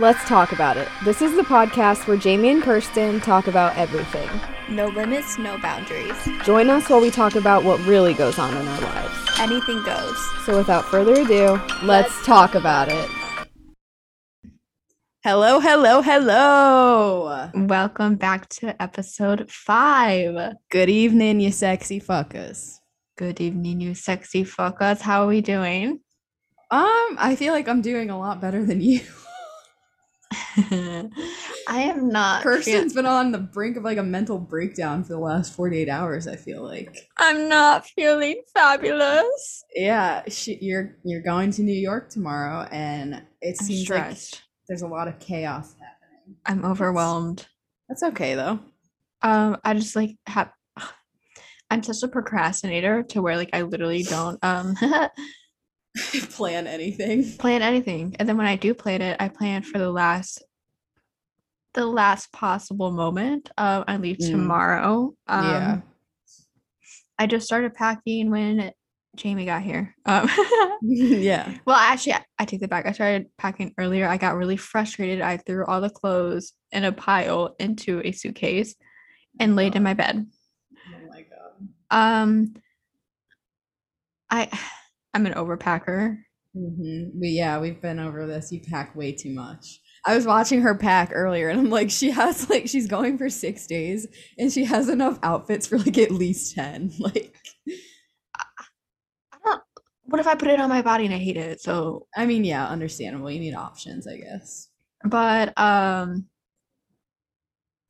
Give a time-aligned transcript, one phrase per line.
[0.00, 0.88] Let's talk about it.
[1.04, 4.26] This is the podcast where Jamie and Kirsten talk about everything.
[4.70, 6.16] No limits, no boundaries.
[6.44, 9.38] Join us while we talk about what really goes on in our lives.
[9.38, 10.16] Anything goes.
[10.46, 13.10] So, without further ado, let's, talk about it.
[15.24, 17.50] Hello, hello, hello.
[17.54, 20.54] Welcome back to episode five.
[20.70, 22.78] Good evening, you sexy fuckers.
[23.18, 25.02] Good evening, you sexy fuckers.
[25.02, 26.00] How are we doing?
[26.70, 29.02] Um, I feel like I'm doing a lot better than you.
[31.68, 32.42] I am not.
[32.42, 36.26] Kirsten's been on the brink of like a mental breakdown for the last 48 hours,
[36.26, 37.08] I feel like.
[37.18, 39.64] I'm not feeling fabulous.
[39.74, 44.16] Yeah, she, you're you're going to New York tomorrow and it I'm seems like
[44.68, 46.36] there's a lot of chaos happening.
[46.46, 47.46] I'm overwhelmed.
[47.88, 48.60] That's okay though.
[49.22, 50.50] Um, I just like have.
[51.70, 54.76] I'm such a procrastinator to where like I literally don't um
[56.30, 57.24] Plan anything.
[57.38, 60.42] plan anything, and then when I do plan it, I plan for the last,
[61.74, 63.50] the last possible moment.
[63.58, 64.30] Um, I leave Mm.
[64.30, 65.14] tomorrow.
[65.26, 65.80] Um, Yeah.
[67.18, 68.72] I just started packing when
[69.16, 69.94] Jamie got here.
[70.06, 70.28] Um,
[70.82, 71.52] yeah.
[71.66, 72.86] well, actually, I, I take that back.
[72.86, 74.08] I started packing earlier.
[74.08, 75.20] I got really frustrated.
[75.20, 78.74] I threw all the clothes in a pile into a suitcase
[79.38, 80.26] and laid in my bed.
[80.88, 81.68] Oh my god.
[81.90, 82.54] Um,
[84.30, 84.48] I,
[85.14, 86.18] I'm an overpacker.
[86.56, 87.18] Mm-hmm.
[87.18, 88.52] But yeah, we've been over this.
[88.52, 89.80] You pack way too much.
[90.04, 93.30] I was watching her pack earlier, and I'm like, she has like she's going for
[93.30, 94.06] six days,
[94.38, 96.92] and she has enough outfits for like at least ten.
[96.98, 97.34] Like,
[99.32, 99.62] I don't.
[100.04, 101.60] What if I put it on my body and I hate it?
[101.60, 103.30] So, I mean, yeah, understandable.
[103.30, 104.68] You need options, I guess.
[105.04, 106.26] but um.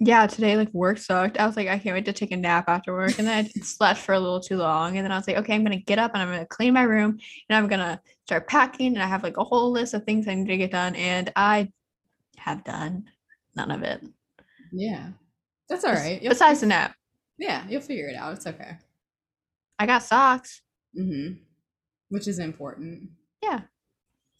[0.05, 1.39] Yeah, today like work sucked.
[1.39, 3.17] I was like, I can't wait to take a nap after work.
[3.19, 4.97] And then I slept for a little too long.
[4.97, 6.83] And then I was like, okay, I'm gonna get up and I'm gonna clean my
[6.83, 8.95] room and I'm gonna start packing.
[8.95, 10.97] And I have like a whole list of things I need to get done.
[10.97, 11.71] And I
[12.37, 13.05] have done
[13.55, 14.05] none of it.
[14.73, 15.11] Yeah,
[15.69, 16.21] that's all right.
[16.21, 16.97] You'll- Besides the nap.
[17.39, 18.33] yeah, you'll figure it out.
[18.33, 18.79] It's okay.
[19.79, 20.63] I got socks.
[20.99, 21.35] Mm-hmm.
[22.09, 23.11] Which is important.
[23.41, 23.61] Yeah.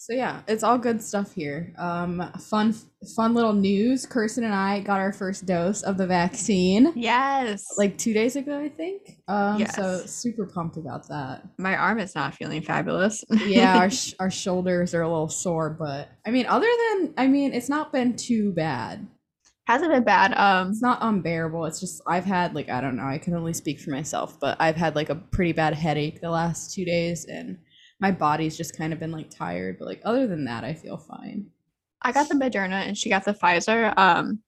[0.03, 1.73] So yeah, it's all good stuff here.
[1.79, 2.75] Um, fun,
[3.15, 4.05] fun little news.
[4.05, 6.93] Kirsten and I got our first dose of the vaccine.
[6.97, 7.65] Yes.
[7.79, 9.19] like two days ago, I think.
[9.29, 11.45] Um, so super pumped about that.
[11.57, 13.23] my arm is not feeling fabulous.
[13.47, 17.29] Yeah, our sh- our shoulders are a little sore, but I mean, other than I
[17.29, 19.07] mean, it's not been too bad.
[19.69, 20.35] hasn't been bad.
[20.37, 21.65] Um It's not unbearable.
[21.67, 23.05] It's just I've had like I don't know.
[23.07, 26.31] I can only speak for myself, but I've had like a pretty bad headache the
[26.31, 27.59] last two days, and
[28.03, 29.79] my body's just kind of been like tired.
[29.79, 31.47] But like other than that, I feel fine.
[32.03, 33.97] I got the Moderna and she got the Pfizer.
[33.97, 34.41] Um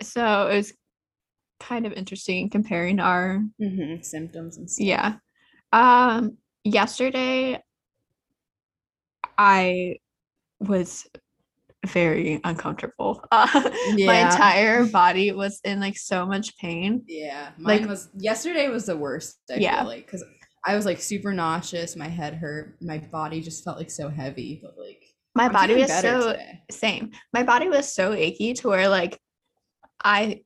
[0.00, 0.72] so it was
[1.60, 4.02] kind of interesting comparing our Mm-hmm.
[4.02, 4.86] Symptoms and stuff.
[4.86, 5.14] yeah.
[5.72, 7.62] Um yesterday
[9.38, 9.96] I
[10.60, 11.06] was
[11.86, 13.24] very uncomfortable.
[13.32, 13.48] Uh,
[14.06, 17.02] my entire body was in like so much pain.
[17.06, 19.38] Yeah, mine Like- was yesterday was the worst.
[19.50, 19.78] I Yeah.
[19.80, 20.24] feel like because
[20.64, 24.60] I was like super nauseous, my head hurt, my body just felt like so heavy.
[24.62, 25.02] But like
[25.34, 26.62] My I'm body was so today.
[26.70, 27.10] same.
[27.32, 29.18] My body was so achy to where like
[30.04, 30.42] I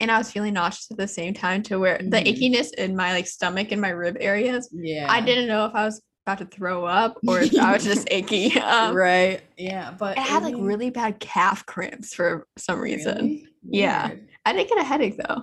[0.00, 2.26] and I was feeling nauseous at the same time to where the Mhm.
[2.36, 4.68] achiness in my like stomach and my rib areas.
[4.72, 7.84] Yeah, I didn't know if I was about to throw up or if I was
[7.84, 8.58] just achy.
[8.60, 9.40] Um, right.
[9.56, 13.16] Yeah, but I had like really bad calf cramps for some reason.
[13.16, 13.48] really?
[13.68, 14.10] Yeah.
[14.46, 15.42] I didn't get a headache though.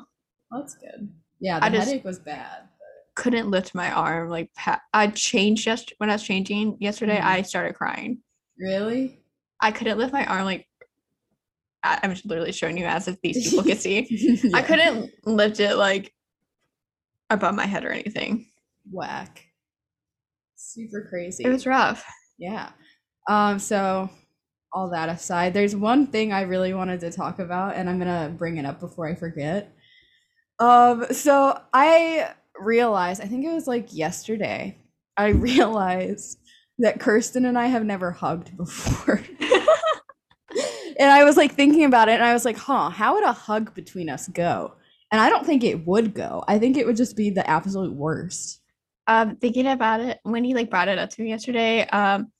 [0.52, 1.10] that's good.
[1.40, 2.70] Yeah, the I just- headache was bad.
[3.16, 4.30] Couldn't lift my arm.
[4.30, 7.18] Like pa- I changed just when I was changing yesterday.
[7.18, 7.24] Mhm.
[7.24, 8.20] I started crying.
[8.60, 9.20] Really?
[9.62, 10.46] I couldn't lift my arm.
[10.46, 10.68] Like
[11.84, 14.50] I- I'm just literally showing you as if these people could see.
[14.54, 16.14] I couldn't lift it like
[17.30, 18.48] above my head or anything.
[18.92, 19.44] whack.
[20.56, 21.44] Super crazy.
[21.44, 22.06] It was rough.
[22.38, 22.70] Yeah.
[23.30, 24.10] Um, so
[24.74, 28.34] all that aside, there's one thing I really wanted to talk about, and I'm gonna
[28.38, 29.74] bring it up before I forget.
[30.60, 34.78] Um, so I realized, I think it was like yesterday,
[35.18, 36.40] I realized
[36.80, 39.22] that Kirsten and I have never hugged before.
[41.00, 43.34] and I was like thinking about it, and I was like, huh, how would a
[43.34, 44.74] hug between us go?
[45.12, 46.44] And I don't think it would go.
[46.48, 48.62] I think it would just be the absolute worst.
[49.08, 52.32] um thinking about it when he like brought it up to me yesterday um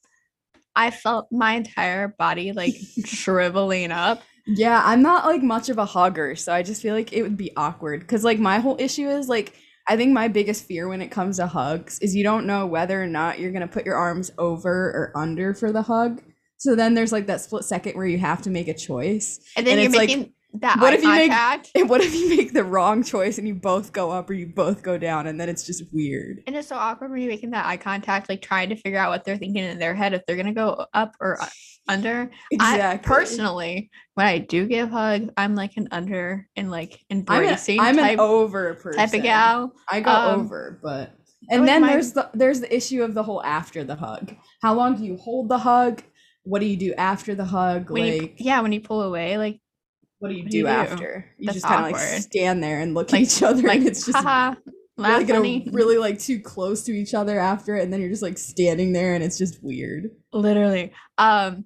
[0.76, 2.74] i felt my entire body like
[3.04, 7.12] shriveling up Yeah, I'm not like much of a hugger, so I just feel like
[7.12, 8.06] it would be awkward.
[8.06, 9.54] Cause like my whole issue is like
[9.88, 13.00] I think my biggest fear when it comes to hugs is you don't know whether
[13.02, 16.22] or not you're gonna put your arms over or under for the hug.
[16.58, 19.40] So then there's like that split second where you have to make a choice.
[19.56, 21.70] and then And you're it's, like, making that What if you make- contact.
[21.88, 24.82] What if you make the wrong choice and you both go up or you both
[24.82, 26.38] go down and then it's just weird?
[26.46, 29.10] and it's so awkward when you're making that eye contact, like trying to figure out
[29.10, 31.38] what they're thinking in their head if they're gonna go up or
[31.88, 32.30] under.
[32.60, 37.78] I personally, when I do give hugs, I'm like an under and like I'm, embracing
[37.78, 38.98] a, I'm type, an over person.
[38.98, 39.72] type of gal.
[39.90, 41.14] I go Um, over, but
[41.50, 44.34] and like then my- there's the there's the issue of the whole after the hug.
[44.62, 46.02] How long do you hold the hug?
[46.42, 47.90] What do you do after the hug?
[47.90, 49.60] When you, like yeah, when you pull away, like
[50.18, 50.68] what do you what do, do you do?
[50.68, 51.26] after?
[51.38, 53.78] You That's just kind of like stand there and look Like- at each other like
[53.78, 54.54] and it's just haha,
[54.96, 58.22] really, gonna- really like too close to each other after it and then you're just
[58.22, 60.10] like standing there and it's just weird.
[60.32, 60.92] literally.
[61.18, 61.64] Um,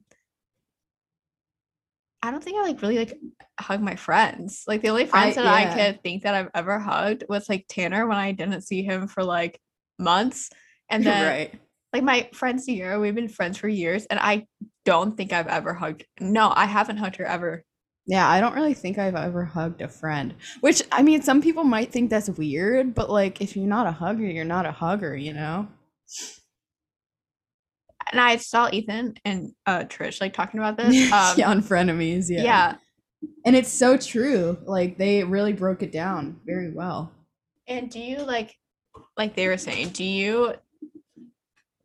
[2.23, 3.19] I don't think I like really like
[3.59, 4.65] hug my friends.
[4.67, 5.75] Like the only friends that I yeah.
[5.93, 9.25] could think that I've ever hugged was like Tanner when I didn't see him for
[9.25, 9.59] like
[9.99, 10.51] months,
[10.91, 11.61] and then right.
[11.95, 14.47] like my friend Sierra, we've been friends for years, and I
[14.85, 16.05] don't think I've ever hugged.
[16.21, 17.65] No, I haven't hugged her ever.
[18.11, 20.35] Yeah, I don't really think I've ever hugged a friend.
[20.63, 23.93] Which I mean, some people might think that's weird, but like if you're not a
[23.93, 25.69] hugger, you're not a hugger, you know?
[28.11, 31.13] And I saw Ethan and uh Trish like talking about this.
[31.13, 32.43] Um, yeah, on frenemies, yeah.
[32.43, 32.77] yeah.
[33.47, 34.59] And it's so true.
[34.65, 37.13] Like they really broke it down very well.
[37.69, 38.57] And do you like,
[39.17, 40.55] like they were saying, do you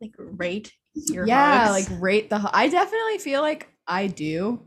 [0.00, 1.88] like rate your yeah, hugs?
[1.88, 4.58] like rate the I definitely feel like I do.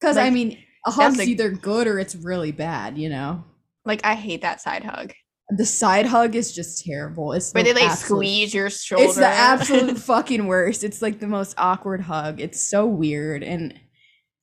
[0.00, 0.56] Cuz I mean,
[0.88, 3.44] a hug's a- either good or it's really bad, you know?
[3.84, 5.14] like I hate that side hug
[5.50, 7.32] The side hug is just terrible.
[7.32, 9.04] It's where the they like absolute- squeeze your shoulder.
[9.04, 10.84] It's the absolute fucking worst.
[10.84, 12.38] It's like the most awkward hug.
[12.40, 13.72] It's so weird and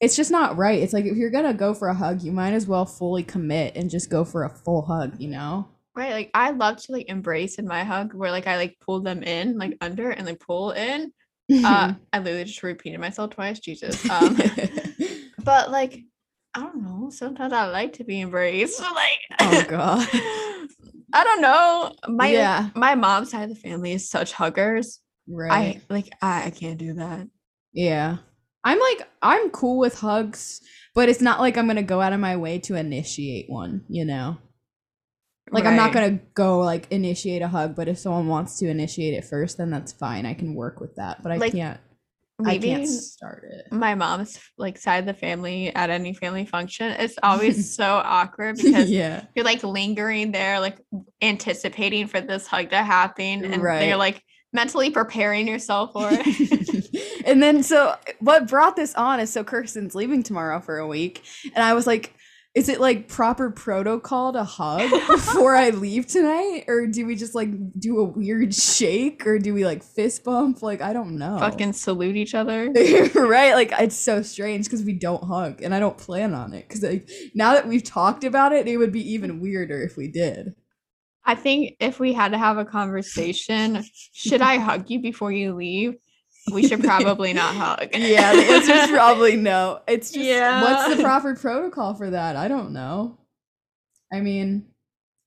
[0.01, 0.81] it's just not right.
[0.81, 3.75] It's like if you're gonna go for a hug, you might as well fully commit
[3.75, 5.67] and just go for a full hug, you know?
[5.95, 6.11] right.
[6.11, 9.23] Like I love to like embrace in my hug where like I like pull them
[9.23, 11.13] in like under and like pull in.
[11.63, 13.59] Uh, I literally just repeated myself twice.
[13.59, 14.09] Jesus.
[14.09, 14.37] Um,
[15.43, 15.99] but like
[16.55, 17.09] I don't know.
[17.11, 18.81] Sometimes I like to be embraced.
[18.83, 20.07] Oh, like oh god.
[21.13, 21.93] I don't know.
[22.07, 24.99] My yeah, my mom's side of the family is such huggers.
[25.29, 25.81] right.
[25.89, 27.27] I like I, I can't do that.
[27.73, 28.17] yeah.
[28.63, 30.59] I'm like I'm cool with hugs,
[30.95, 34.05] but it's not like I'm gonna go out of my way to initiate one, you
[34.05, 34.37] know?
[35.51, 39.13] Like I'm not gonna go like initiate a hug, but if someone wants to initiate
[39.13, 40.25] it first, then that's fine.
[40.25, 41.21] I can work with that.
[41.21, 41.79] But I Like, can't
[42.39, 43.71] maybe I can't start it.
[43.71, 46.91] my mom's like side of the family at any family function.
[46.99, 49.25] It's always so awkward because yeah.
[49.35, 50.77] you're like lingering there, like
[51.21, 53.87] anticipating for this hug to happen, and Right.
[53.87, 54.21] you're like
[54.53, 57.23] mentally preparing yourself for it.
[57.25, 61.23] and then so what brought this on is so Kirsten's leaving tomorrow for a week,
[61.53, 62.13] and I was like,
[62.55, 67.35] is it like proper protocol to hug before I leave tonight, or do we just
[67.35, 70.63] like do a weird shake, or do we like fist bump?
[70.63, 71.37] Like I don't know.
[71.37, 72.71] Fucking salute each other.
[73.15, 76.67] right like it's so strange because we don't hug and i don't plan on it
[76.67, 80.07] because like now that we've talked about it it would be even weirder if we
[80.07, 80.53] did
[81.25, 85.55] I think if we had to have a conversation, should I hug you before you
[85.55, 85.95] leave?
[86.51, 87.89] We should probably not hug.
[87.95, 90.61] yeah the answer is probably no it's just Yeah.
[90.61, 93.17] what's the proper protocol for that i don't know
[94.13, 94.65] i mean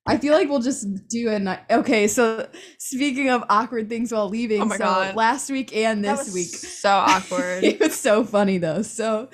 [0.06, 2.46] i feel like we'll just do a night okay so
[2.78, 5.16] speaking of awkward things while leaving Oh my so God.
[5.16, 7.64] last week and this week so awkward.
[7.64, 8.82] it was so funny though.
[8.82, 9.28] So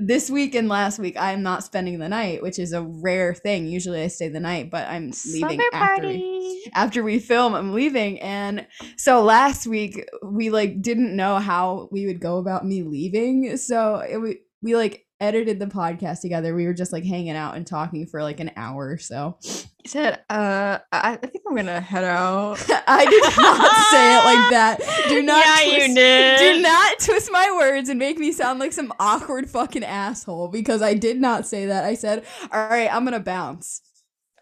[0.00, 3.66] this week and last week, I'm not spending the night, which is a rare thing.
[3.66, 7.54] Usually I stay the night, but I'm leaving Summer after we, after we film.
[7.54, 8.66] I'm leaving, and
[8.96, 13.56] so last week we like didn't know how we would go about me leaving.
[13.56, 16.54] So it, we we like edited the podcast together.
[16.54, 19.36] We were just like hanging out and talking for like an hour or so.
[19.42, 22.58] He said, uh, I, I think I'm gonna head out.
[22.86, 25.06] I did not say it like that.
[25.08, 26.38] Do not Yeah, you twist, did.
[26.38, 30.82] Do not twist my words and make me sound like some awkward fucking asshole because
[30.82, 31.84] I did not say that.
[31.84, 33.82] I said, "All right, I'm gonna bounce."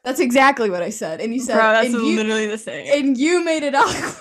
[0.05, 2.87] That's exactly what I said, and you said, Bro, that's you, literally the same.
[3.05, 4.15] and you made it awkward.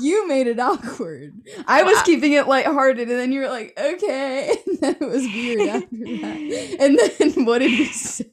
[0.00, 1.32] You made it awkward.
[1.66, 2.02] I was Wow.
[2.04, 5.88] keeping it lighthearted, and then you were like, "Okay," and then it was weird after
[5.90, 6.76] that.
[6.80, 8.30] And then what did you say?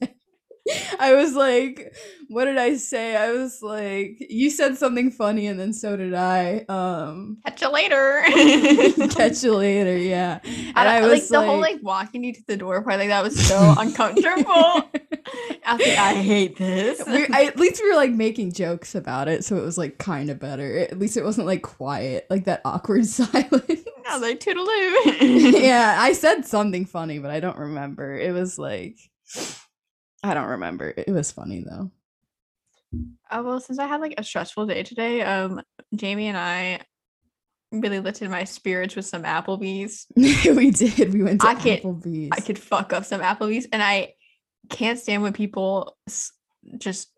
[0.98, 1.94] I was like,
[2.28, 3.14] what did I say?
[3.16, 6.64] I was like, you said something funny and then so did I.
[6.68, 8.22] Um Catch you later.
[9.10, 10.40] catch you later, yeah.
[10.44, 13.10] And I, I, was like the whole like walking you to the door part, like
[13.10, 14.90] that was so uncomfortable.
[15.64, 17.02] I I hate this.
[17.06, 19.98] we, I, at least we were like making jokes about it, so it was like
[19.98, 20.78] kind of better.
[20.78, 23.84] At least it wasn't like quiet, like that awkward silence.
[24.08, 25.60] I was like, toodaloo.
[25.62, 28.16] yeah, I said something funny, but I don't remember.
[28.16, 28.98] It was like
[30.22, 30.92] I don't remember.
[30.96, 31.90] It was funny though.
[33.30, 35.60] Oh well, since I had like a stressful day today, um,
[35.94, 36.80] Jamie and I
[37.72, 40.06] really lifted my spirits with some Applebee's.
[40.16, 41.12] we did.
[41.12, 42.30] We went to I Applebee's.
[42.32, 44.14] I could fuck up some Applebee's, and I
[44.68, 46.32] can't stand when people s-
[46.78, 47.08] just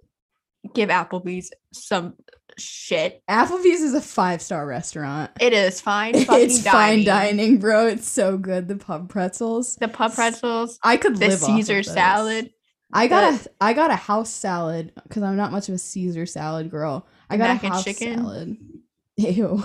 [0.74, 2.14] give Applebee's some
[2.58, 3.22] shit.
[3.28, 5.30] Applebee's is a five star restaurant.
[5.40, 6.14] It is fine.
[6.24, 7.04] Fucking It's fine dining.
[7.04, 7.86] dining, bro.
[7.86, 8.68] It's so good.
[8.68, 9.76] The pub pretzels.
[9.76, 11.92] The pub pretzels, I could the of Caesar those.
[11.92, 12.50] salad.
[12.92, 16.24] I got a I got a house salad because I'm not much of a Caesar
[16.26, 17.06] salad girl.
[17.30, 18.16] I got a house chicken?
[18.18, 18.56] salad.
[19.16, 19.62] Ew.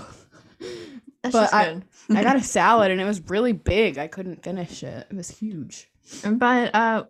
[1.22, 1.84] That's But just I- good.
[2.18, 3.96] I got a salad and it was really big.
[3.96, 5.06] I couldn't finish it.
[5.10, 5.88] It was huge.
[6.22, 7.04] But uh,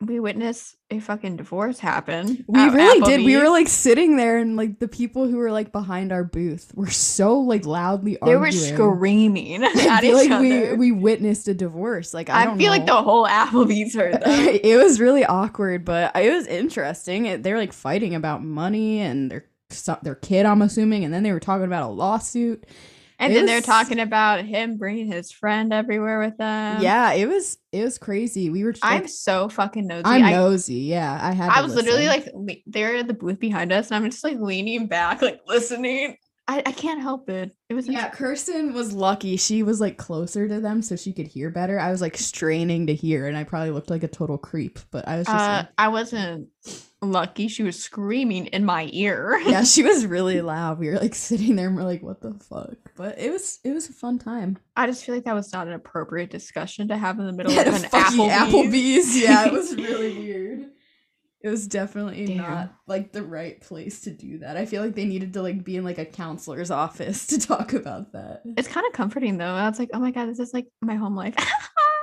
[0.00, 2.44] we witnessed a fucking divorce happen.
[2.46, 3.24] We really did.
[3.24, 6.70] We were like sitting there and like the people who were like behind our booth
[6.74, 8.40] were so like loudly arguing.
[8.40, 10.76] they were screaming I feel each like we other.
[10.76, 12.14] we witnessed a divorce.
[12.14, 14.58] Like I, I, don't feel like the whole Applebee's heard them.
[14.62, 17.42] it was really awkward, but it was interesting.
[17.42, 19.46] They're like fighting about money and their
[20.02, 22.64] their kid, I'm assuming, and then they were talking about a lawsuit.
[23.20, 26.80] And It then they're talking about him bringing his friend everywhere with them.
[26.80, 28.48] yeah, it was it was crazy.
[28.48, 28.72] We were.
[28.72, 30.04] Just, I'm like, so fucking nosy.
[30.04, 30.74] I'm I, nosy.
[30.74, 31.50] Yeah, I had.
[31.50, 34.38] I was literally like, le- they're at the booth behind us, and I'm just like
[34.38, 36.16] leaning back, like listening.
[36.50, 37.54] I, I can't help it.
[37.68, 39.36] It was Yeah, Kirsten was lucky.
[39.36, 41.78] She was like closer to them, so she could hear better.
[41.78, 44.78] I was like straining to hear, and I probably looked like a total creep.
[44.90, 45.36] But I was just.
[45.38, 46.48] uh, like, I wasn't
[47.02, 47.48] lucky.
[47.48, 49.40] She was screaming in my ear.
[49.46, 50.78] yeah, she was really loud.
[50.78, 52.76] We were like sitting there and we're like, what the fuck?
[52.96, 54.58] But it was it was a fun time.
[54.76, 57.52] I just feel like that was not an appropriate discussion to have in the middle
[57.58, 58.32] of an Applebee's.
[58.32, 59.22] Applebee's.
[59.22, 60.66] Yeah, it was really weird.
[61.40, 62.36] It was definitely Damn.
[62.38, 64.56] not like the right place to do that.
[64.56, 67.74] I feel like they needed to like be in like a counselor's office to talk
[67.74, 68.42] about that.
[68.56, 69.46] It's kind of comforting though.
[69.54, 71.36] I was like, oh my god, this is like my home life.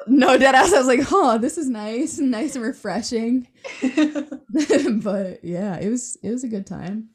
[0.08, 0.74] No, deadass.
[0.74, 3.48] I was like, huh, this is nice, nice and refreshing.
[3.82, 7.10] but yeah, it was it was a good time.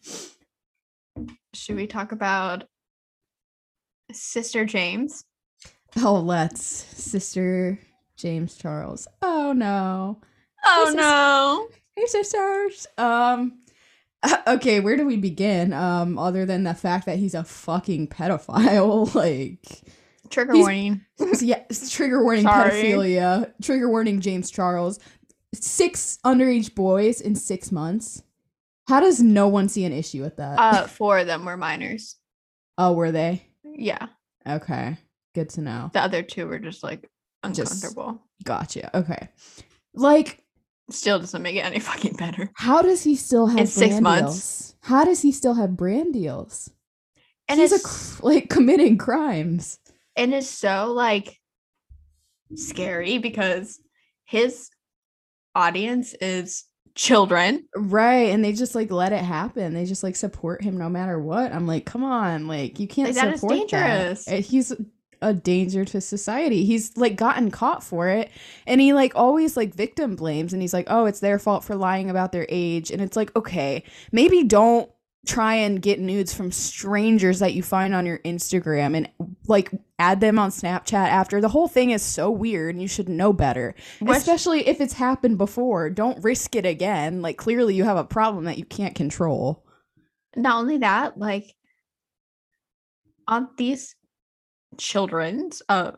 [1.54, 2.64] Should we talk about
[4.12, 5.24] Sister James?
[5.96, 7.78] Oh, let's sister
[8.16, 9.08] James Charles.
[9.22, 10.20] Oh no.
[10.64, 11.68] Oh no.
[11.96, 12.86] Hey sisters.
[12.96, 13.58] Um
[14.46, 15.72] okay, where do we begin?
[15.72, 19.82] Um other than the fact that he's a fucking pedophile like
[20.30, 21.00] Trigger He's- warning.
[21.40, 22.70] yeah, trigger warning Sorry.
[22.70, 23.52] pedophilia.
[23.62, 24.98] Trigger warning James Charles.
[25.54, 28.22] Six underage boys in 6 months.
[28.88, 30.58] How does no one see an issue with that?
[30.58, 32.16] Uh, four of them were minors.
[32.78, 33.42] oh, were they?
[33.64, 34.06] Yeah,
[34.48, 34.96] Okay.
[35.34, 35.90] Good to know.
[35.92, 37.08] the other two were just like
[37.52, 38.20] Just- uncomfortable.
[38.44, 38.96] Gotcha.
[38.96, 39.28] Okay.
[39.94, 40.42] Like
[40.90, 42.50] Still doesn't make it any fucking better.
[42.54, 44.32] how does he still have In six months.
[44.32, 44.74] deals?
[44.82, 46.70] How does he still have brand deals?
[47.48, 49.78] And he's a like committing crimes.
[50.20, 51.40] And it's so like
[52.54, 53.80] scary because
[54.24, 54.68] his
[55.54, 57.66] audience is children.
[57.74, 59.72] Right, and they just like let it happen.
[59.72, 61.52] They just like support him no matter what.
[61.52, 64.26] I'm like, come on, like you can't Like, that is support dangerous.
[64.26, 64.38] That.
[64.38, 64.72] Uh, He's
[65.22, 66.64] a danger to society.
[66.64, 68.30] He's like gotten caught for it,
[68.66, 71.76] and he like always like victim blames, and he's like, oh, it's their fault for
[71.76, 74.90] lying about their age, and it's like, okay, maybe don't
[75.26, 79.08] try and get nudes from strangers that you find on your Instagram and
[79.46, 81.40] like add them on Snapchat after.
[81.40, 83.74] The whole thing is so weird and you should know better.
[84.00, 85.90] Which- Especially if it's happened before.
[85.90, 87.20] Don't risk it again.
[87.20, 89.64] Like clearly you have a problem that you can't control.
[90.36, 91.54] Not only that, like
[93.28, 93.94] on these
[94.78, 95.92] children's uh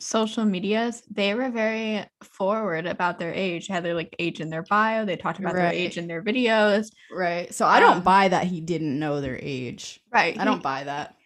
[0.00, 4.62] social medias, they were very forward about their age, had their like age in their
[4.62, 5.04] bio.
[5.04, 6.90] They talked about their age in their videos.
[7.12, 7.52] Right.
[7.54, 10.00] So I don't Um, buy that he didn't know their age.
[10.10, 10.38] Right.
[10.38, 11.16] I don't buy that.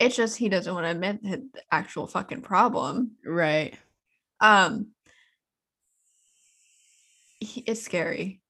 [0.00, 3.12] it's just he doesn't want to admit the actual fucking problem.
[3.24, 3.78] Right.
[4.40, 4.88] Um
[7.40, 8.40] he- it's scary.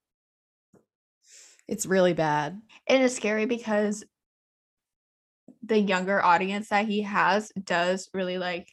[1.69, 2.61] It's really bad.
[2.87, 4.05] And It is scary because
[5.63, 8.69] the younger audience that he has does really like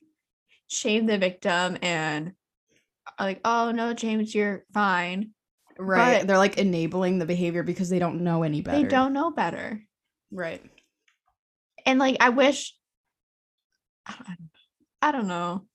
[0.71, 2.31] shame the victim and
[3.19, 5.31] like, oh no, James, you're fine.
[5.77, 6.19] Right.
[6.19, 8.81] But- They're like enabling the behavior because they don't know any better.
[8.81, 9.81] They don't know better.
[10.31, 10.63] Right.
[11.85, 12.75] And like I wish
[15.03, 15.65] I don't, know.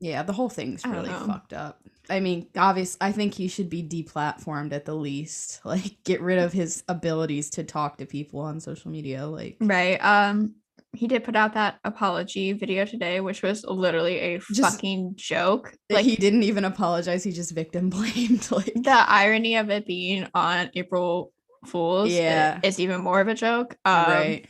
[0.00, 1.80] Yeah, the whole thing's really fucked up.
[2.10, 5.60] I mean, obvious I think he should be deplatformed at the least.
[5.64, 9.96] Like get rid of his abilities to talk to people on social media like Right.
[9.96, 10.56] Um
[10.94, 15.74] he did put out that apology video today, which was literally a Just- fucking joke.
[15.90, 20.26] like he didn't even apologize, he just victim blamed like the irony of it being
[20.34, 21.32] on April
[21.66, 22.60] Fools Yeah.
[22.62, 23.76] is even more of a joke.
[23.84, 24.46] Um, right.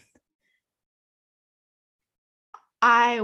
[2.81, 3.21] I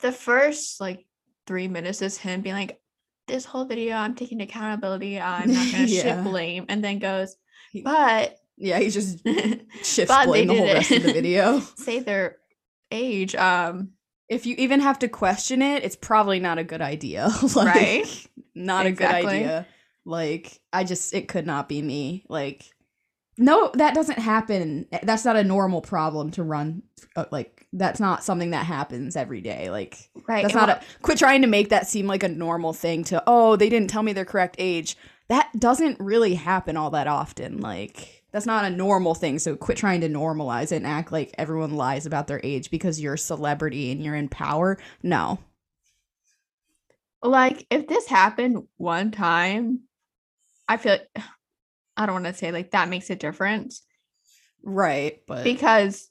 [0.00, 1.06] the first like
[1.46, 2.80] three minutes is him being like,
[3.28, 5.20] "This whole video, I'm taking accountability.
[5.20, 6.02] I'm not gonna Yeah.
[6.02, 7.36] shit blame," and then goes,
[7.84, 9.20] "But Yeah, he just
[9.82, 10.74] shifts blame the whole it.
[10.74, 11.60] rest of the video.
[11.76, 12.36] say their
[12.90, 13.34] age.
[13.34, 13.90] Um,
[14.28, 17.28] if you even have to question it, it's probably not a good idea.
[17.54, 18.26] like, Right?
[18.54, 19.66] Not a good idea.
[20.04, 22.24] Like, I just, it could not be me.
[22.28, 22.64] Like,
[23.36, 24.86] no, that doesn't happen.
[25.02, 26.82] That's not a normal problem to run.
[27.16, 29.70] uh, Like, that's not something that happens every day.
[29.70, 30.42] Like, right.
[30.42, 33.02] that's and not what- a, quit trying to make that seem like a normal thing
[33.04, 34.96] to, oh, they didn't tell me their correct age.
[35.28, 37.60] That doesn't really happen all that often.
[37.60, 39.38] Like, that's not a normal thing.
[39.38, 43.00] So quit trying to normalize it and act like everyone lies about their age because
[43.00, 44.76] you're a celebrity and you're in power.
[45.04, 45.38] No.
[47.22, 49.82] like if this happened one time,
[50.68, 50.98] I feel
[51.96, 53.82] I don't want to say like that makes a difference
[54.64, 55.20] Right.
[55.26, 56.10] But because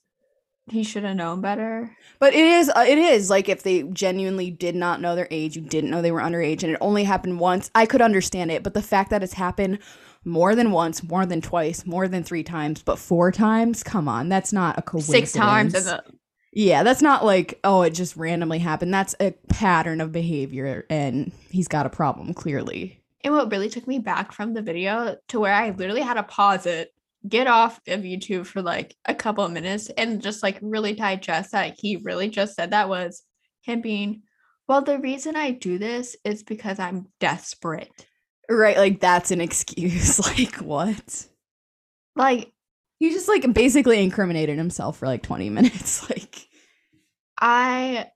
[0.72, 1.96] he should have known better.
[2.20, 5.56] But it is uh, it is like if they genuinely did not know their age,
[5.58, 8.64] you didn't know they were underage and it only happened once, I could understand it,
[8.64, 9.80] but the fact that it's happened
[10.26, 14.30] more than once, more than twice, more than 3 times, but 4 times, come on,
[14.30, 15.32] that's not a coincidence.
[15.32, 16.04] Six times the
[16.54, 18.94] Yeah, that's not like oh, it just randomly happened.
[18.94, 23.00] That's a pattern of behavior and he's got a problem clearly.
[23.24, 26.24] And what really took me back from the video to where I literally had to
[26.24, 26.94] pause it,
[27.28, 31.54] get off of YouTube for like a couple of minutes, and just like really digest
[31.54, 33.24] that he really just said that was
[33.62, 34.24] him being,
[34.68, 38.08] well, the reason I do this is because I'm desperate.
[38.50, 40.20] Right, like that's an excuse.
[40.38, 41.28] like what?
[42.16, 42.52] Like,
[43.00, 46.48] He just like basically incriminated himself for like 20 minutes like
[47.40, 48.08] I,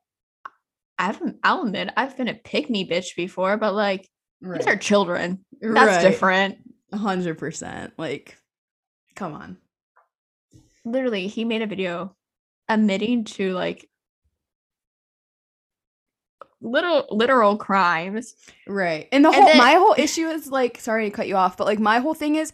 [0.99, 4.07] I've, I'll admit, I've been a pick me bitch before, but like,
[4.41, 5.43] these are children.
[5.59, 6.01] That's Right.
[6.01, 6.57] different.
[6.93, 7.93] Hundred percent.
[7.97, 8.37] Like,
[9.15, 9.57] come on.
[10.85, 12.15] Literally, he made a video
[12.69, 13.89] admitting to like
[16.61, 18.35] little literal crimes.
[18.67, 19.07] Right.
[19.11, 21.57] And the And whole then- my whole issue is like, sorry to cut you off,
[21.57, 22.51] but like my whole thing is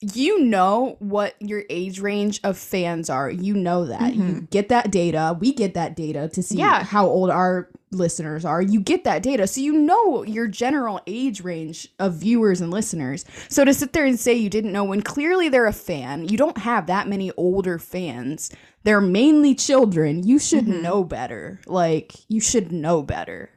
[0.00, 3.28] you know what your age range of fans are.
[3.28, 4.14] You know that.
[4.14, 4.50] You Mhm.
[4.50, 5.36] get that data.
[5.40, 6.84] We get that data to see Yeah.
[6.84, 8.62] how old our listeners are.
[8.62, 9.46] You get that data.
[9.48, 13.24] So you know your general age range of viewers and listeners.
[13.48, 16.36] So to sit there and say you didn't know when clearly they're a fan, you
[16.36, 18.50] don't have that many older fans.
[18.84, 20.24] They're mainly children.
[20.24, 20.80] You should Mhm.
[20.82, 21.58] know better.
[21.66, 23.50] Like, you should know better.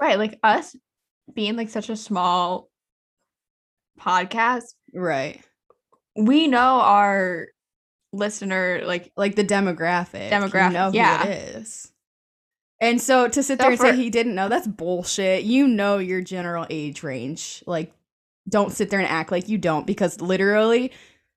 [0.00, 0.16] Right.
[0.18, 0.74] Like us
[1.34, 2.70] being like such a small
[4.00, 5.42] podcast, Right.
[6.18, 7.48] We know our
[8.12, 10.30] listener like like the demographic.
[10.30, 11.24] Demographic, you know who yeah.
[11.26, 11.92] it is.
[12.80, 15.44] And so to sit So there and say he didn't know, that's bullshit.
[15.44, 17.62] You know your general age range.
[17.66, 17.92] Like,
[18.48, 20.92] don't sit there and act like you don't, because literally,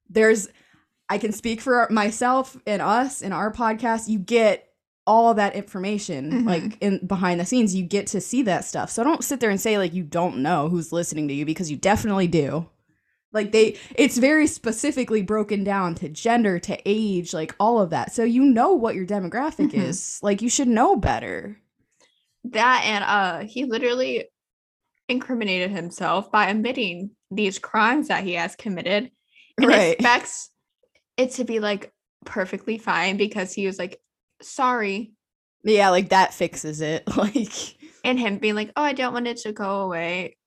[0.10, 0.48] there's.
[1.10, 4.08] I can speak for myself and us in our podcast.
[4.08, 4.70] You get
[5.06, 6.46] all that information, Mhm.
[6.46, 7.76] like in behind the scenes.
[7.76, 8.89] You get to see that stuff.
[8.91, 11.70] So don't sit there and say like you don't know who's listening to you, because
[11.72, 12.70] you definitely do.
[13.34, 18.13] Like they it's very specifically broken down to gender, to age, like all of that.
[18.13, 19.74] So you know what your demographic Mhm.
[19.74, 20.20] is.
[20.22, 21.58] Like you should know better.
[22.46, 24.26] that and uh he literally
[25.08, 29.12] incriminated himself by admitting these crimes that he has committed
[29.60, 29.94] and Right.
[29.94, 30.50] expects
[31.17, 31.91] it to be like
[32.26, 34.00] perfectly fine because he was like
[34.41, 35.13] sorry
[35.63, 37.04] Yeah, like that fixes it.
[37.15, 40.38] Like and him being like oh i don't want it to go away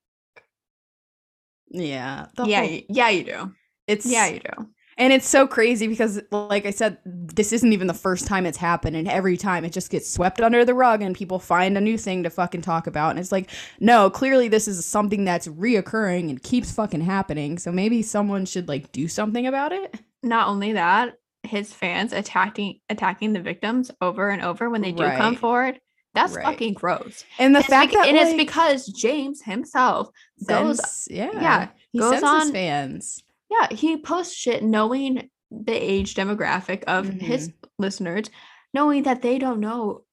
[1.75, 2.27] yeah.
[2.45, 3.53] yeah whole- yeah you do
[3.87, 7.89] it's yeah you do And it's so crazy because, like I said, this isn't even
[7.89, 8.95] the first time it's happened.
[8.95, 11.99] And every time it just gets swept under the rug and people find a new
[11.99, 13.11] thing to fucking talk about.
[13.11, 17.59] And it's like, no, clearly this is something that's reoccurring and keeps fucking happening.
[17.59, 19.99] So maybe someone should, like, do something about it.
[20.23, 25.03] not only that his fans attacking attacking the victims over and over when they do
[25.11, 25.79] come forward
[26.15, 26.45] that's Right.
[26.45, 30.09] fucking gross And the It's fact that, and it's because james himself
[30.47, 33.23] goes sends- yeah, yeah, he goes sends on- his fans.
[33.51, 37.19] yeah he posts shit knowing the age demographic of Mm-hmm.
[37.21, 38.31] his listeners
[38.73, 40.05] knowing that they don't know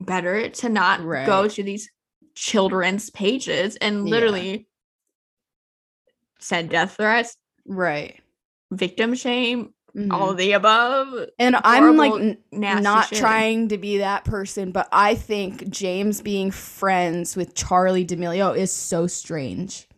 [0.00, 1.90] better to not go to these
[2.34, 4.10] children's pages and Yeah.
[4.10, 4.66] literally
[6.38, 8.20] send death threats Right.
[8.70, 10.12] victim shame Mhm.
[10.12, 13.18] all the above and I'm like n- not shit.
[13.18, 18.70] trying to be that person, but I think James being friends with Charli D'Amelio is
[18.72, 19.88] so strange.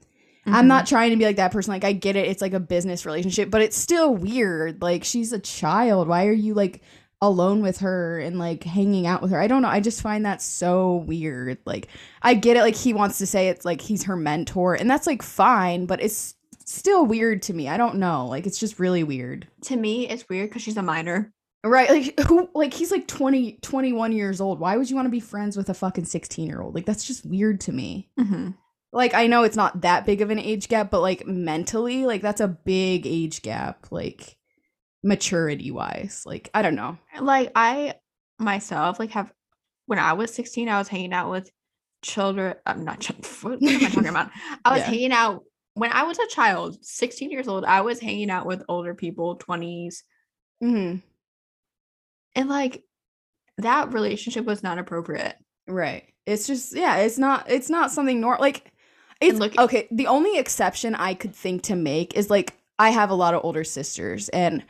[0.47, 0.69] I'm Mhm.
[0.69, 1.73] not trying to be like that person.
[1.73, 4.83] Like I get it, it's like a business relationship, but it's still weird.
[4.83, 6.09] Like she's a child.
[6.09, 6.81] Why are you like
[7.21, 9.39] alone with her and like hanging out with her?
[9.41, 9.69] I don't know.
[9.69, 11.59] I just find that so weird.
[11.65, 11.87] Like
[12.23, 12.61] I get it.
[12.63, 16.03] Like he wants to say it's like he's her mentor, and that's like fine, but
[16.03, 16.35] it's
[16.67, 17.69] still weird to me.
[17.69, 18.27] I don't know.
[18.27, 19.47] Like it's just really weird.
[19.63, 21.33] to me it's weird because she's a minor
[21.65, 24.59] Right, like who like he's like 20 21 years old.
[24.59, 26.75] Why would you want to be friends with a fucking 16-year-old?
[26.75, 28.11] Like that's just weird to me.
[28.19, 28.51] mm-hmm.
[28.93, 32.21] Like I know it's not that big of an age gap, but like mentally, like
[32.21, 34.37] that's a big age gap like
[35.05, 36.25] maturity wise.
[36.27, 36.99] Like I don't know.
[37.21, 37.95] like i
[38.39, 39.33] myself like have
[39.87, 41.51] when I was 16, I was hanging out with
[42.03, 42.55] children.
[42.67, 43.31] I'm not children.
[43.43, 44.31] What am I talking about?
[44.65, 44.87] I was Yeah.
[44.87, 47.65] hanging out when I was a child, 16 years old.
[47.65, 50.03] I was hanging out with older people, 20s,
[50.61, 50.97] hmm
[52.35, 52.83] and like
[53.59, 55.37] that relationship was not appropriate.
[55.69, 56.05] Right.
[56.27, 58.73] It's just yeah, it's not it's not something nor like
[59.21, 59.89] it's look- okay.
[59.91, 63.45] The only exception I could think to make is like I have a lot of
[63.45, 64.65] older sisters and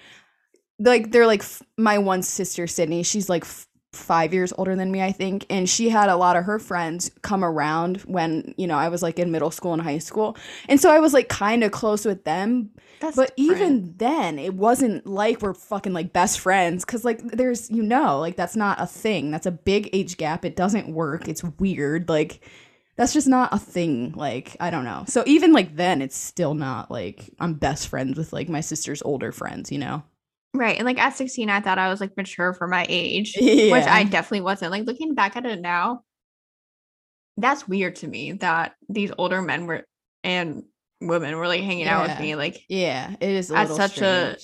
[0.79, 4.91] like they're like f- my one sister Sydney, she's like f- 5 years older than
[4.91, 8.67] me I think and she had a lot of her friends come around when, you
[8.67, 10.37] know, I was like in middle school and high school.
[10.69, 13.61] And so I was like kind of close with them, That's but different.
[13.61, 18.19] even then, it wasn't like we're fucking like best friends because like there's you know
[18.19, 19.31] like that's not a thing.
[19.31, 20.45] That's a big age gap.
[20.45, 21.29] It doesn't work.
[21.29, 22.09] It's weird.
[22.09, 22.41] Like
[22.97, 24.13] that's just not a thing.
[24.13, 25.05] Like I don't know.
[25.07, 29.03] So even like then, it's still not like I'm best friends with like my sister's
[29.03, 29.71] older friends.
[29.71, 30.03] You know.
[30.55, 30.77] Right.
[30.77, 34.05] And like at 16, I thought I was like mature for my age, which I
[34.05, 34.71] definitely wasn't.
[34.73, 36.03] Like looking back at it now,
[37.37, 39.87] that's weird to me that these older men were
[40.23, 40.65] and
[41.01, 44.37] women were like hanging out with me like Yeah, it is a At such a-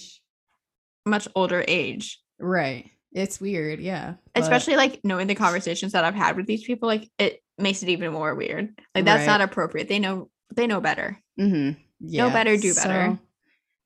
[1.06, 2.20] much older age.
[2.38, 2.90] right.
[3.12, 3.80] It's weird.
[3.80, 7.42] Yeah, but- especially like knowing the conversations that I've had with these people, like it
[7.56, 8.78] makes it even more weird.
[8.94, 9.88] Like that's not appropriate.
[9.88, 11.18] They know they know better.
[11.40, 11.80] Mm-hmm.
[12.00, 12.28] Yeah.
[12.32, 13.16] better, do better.
[13.16, 13.18] So-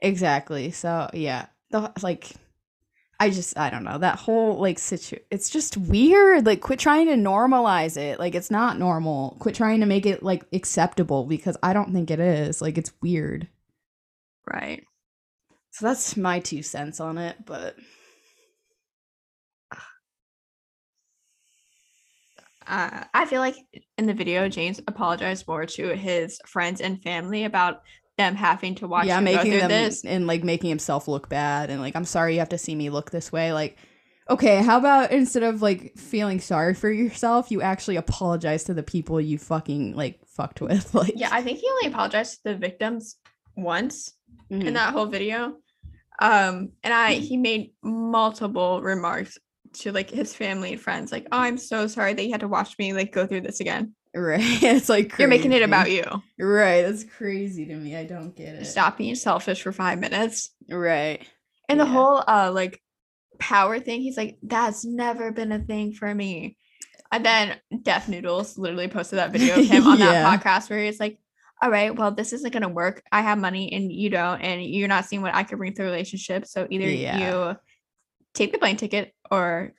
[0.00, 0.70] exactly.
[0.72, 2.32] So yeah, the like,
[3.18, 5.16] I just I don't know that whole like situ.
[5.30, 6.46] It's just weird.
[6.46, 8.18] Like, quit trying to normalize it.
[8.18, 9.36] Like, it's not normal.
[9.40, 12.62] Quit trying to make it like acceptable because I don't think it is.
[12.62, 13.48] Like, it's weird.
[14.46, 14.84] Right.
[15.70, 17.36] So that's my two cents on it.
[17.44, 17.76] But
[22.66, 23.56] Uh, I feel like
[23.98, 27.82] in the video, James apologized more to his friends and family about
[28.18, 30.04] them having to watch yeah, making through them this.
[30.04, 32.90] and like making himself look bad and like I'm sorry you have to see me
[32.90, 33.52] look this way.
[33.52, 33.78] Like,
[34.28, 38.82] okay, how about instead of like feeling sorry for yourself, you actually apologize to the
[38.82, 40.94] people you fucking like fucked with.
[40.94, 43.16] Like, Yeah, I think he only apologized to the victims
[43.56, 44.12] once
[44.50, 44.64] mhm.
[44.66, 45.56] in that whole video.
[46.20, 49.38] Um, and I he made multiple remarks
[49.74, 52.48] to like his family and friends, like, "Oh, I'm so sorry that you had to
[52.48, 53.94] watch me like go through this again.
[54.14, 54.40] Right?
[54.62, 56.04] It's like You're making it about you.
[56.38, 57.96] Right, that's crazy to me.
[57.96, 58.64] I don't get it.
[58.66, 61.26] Stop being selfish for five minutes." Right.
[61.68, 62.80] And the whole uh like
[63.38, 66.56] power thing, he's like, that's never been a thing for me.
[67.10, 70.12] And then Death Noodles literally posted that video of him on Yeah.
[70.12, 71.18] that podcast where he's like,
[71.62, 73.02] All right, well, this isn't gonna work.
[73.10, 75.82] I have money and you don't, and you're not seeing what I could bring to
[75.82, 76.46] the relationship.
[76.46, 77.50] So either Yeah.
[77.52, 77.56] you
[78.34, 79.72] take the plane ticket or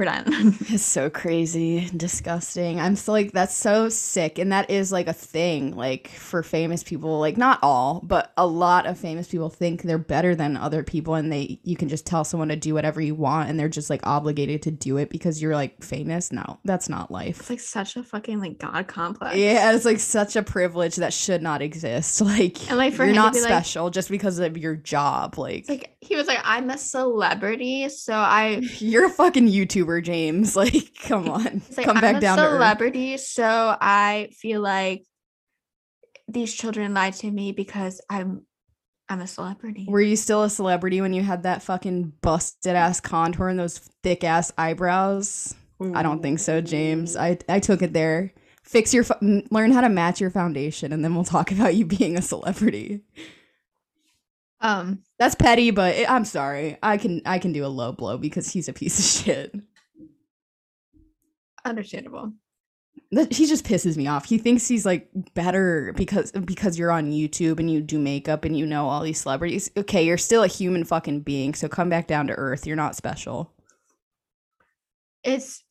[0.00, 0.56] we're done.
[0.70, 2.80] It's so crazy, and disgusting.
[2.80, 4.38] I'm still like, that's so sick.
[4.38, 8.46] And that is like a thing, like for famous people, like not all, but a
[8.46, 11.14] lot of famous people think they're better than other people.
[11.14, 13.90] And they, you can just tell someone to do whatever you want and they're just
[13.90, 16.30] like obligated to do it because you're like famous.
[16.32, 17.40] No, that's not life.
[17.40, 19.36] it's like such a fucking like god complex.
[19.36, 22.20] Yeah, it's like such a privilege that should not exist.
[22.30, 25.36] Like, And, like, for you're not be, like- special just because of your job.
[25.36, 30.54] Like, like he was like, I'm a celebrity, so I you're a fucking YouTuber, James.
[30.60, 32.52] Like, come on, like come I'm back down to earth.
[32.52, 35.04] celebrity, so I feel like
[36.28, 38.46] these children lied to me because I'm
[39.08, 39.86] I'm a celebrity.
[39.88, 43.78] Were you still a celebrity when you had that fucking busted ass contour and those
[44.04, 45.54] thick ass eyebrows?
[45.94, 47.16] I don't think so, James.
[47.16, 48.32] I I took it there.
[48.62, 51.86] Fix your, m- learn how to match your foundation, and then we'll talk about you
[51.86, 53.00] being a celebrity.
[54.60, 56.76] um That's petty, but it, I'm sorry.
[56.82, 59.54] I can I can do a low blow because he's a piece of shit.
[61.64, 62.32] Understandable.
[63.10, 64.24] He just pisses me off.
[64.24, 68.56] He thinks he's like better because because you're on YouTube and you do makeup and
[68.56, 69.70] you know all these celebrities.
[69.76, 72.66] Okay, you're still a human fucking being, so come back down to earth.
[72.66, 73.52] You're not special.
[75.24, 75.62] It's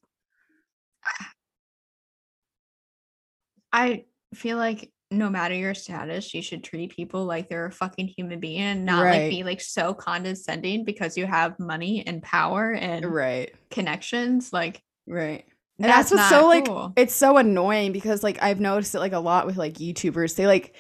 [3.71, 8.08] I feel like no matter your status, you should treat people like they're a fucking
[8.08, 9.21] human being and not Right.
[9.23, 13.54] like be like so condescending because you have money and power and Right.
[13.71, 14.54] connections.
[14.54, 15.45] Like Right.
[15.80, 16.94] And that's, what's not so like cool.
[16.98, 20.36] it's so annoying because like I've noticed it like a lot with like YouTubers.
[20.36, 20.76] They like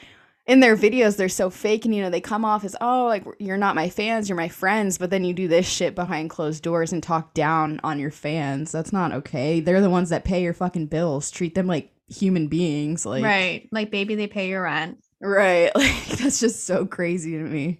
[0.45, 3.23] in their videos they're so fake and you know they come off as oh like
[3.39, 6.63] you're not my fans, you're my friends, but then you do this shit behind closed
[6.63, 8.71] doors and talk down on your fans.
[8.71, 9.59] That's not okay.
[9.61, 11.31] They're the ones that pay your fucking bills.
[11.31, 13.69] Treat them like human beings like right.
[13.71, 14.97] Like baby, they pay your rent.
[15.21, 15.71] Right.
[15.75, 17.79] Like that's just so crazy to me.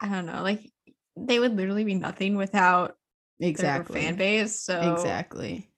[0.00, 0.70] I don't know, like
[1.16, 2.96] they would literally be nothing without
[3.40, 4.00] Exactly.
[4.00, 4.60] fan base.
[4.60, 5.70] So Exactly.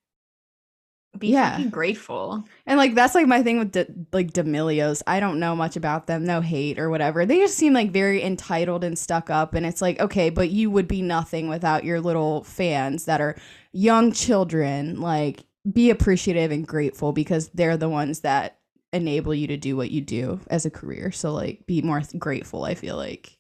[1.19, 1.63] Be Yeah.
[1.65, 2.45] grateful.
[2.67, 5.03] And like that's like my thing with D- like D'Amelios.
[5.07, 7.27] I don't know much about them, no hate or whatever.
[7.27, 9.55] They just seem like very entitled and stuck up.
[9.55, 13.37] And it's like, okay, but you would be nothing without your little fans that are
[13.73, 15.01] young children.
[15.01, 18.59] Like, be appreciative and grateful because they're the ones that
[18.93, 21.11] enable you to do what you do as a career.
[21.11, 22.65] So like, be more th- grateful.
[22.65, 23.37] I feel like.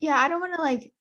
[0.00, 0.92] Yeah, I don't want to like.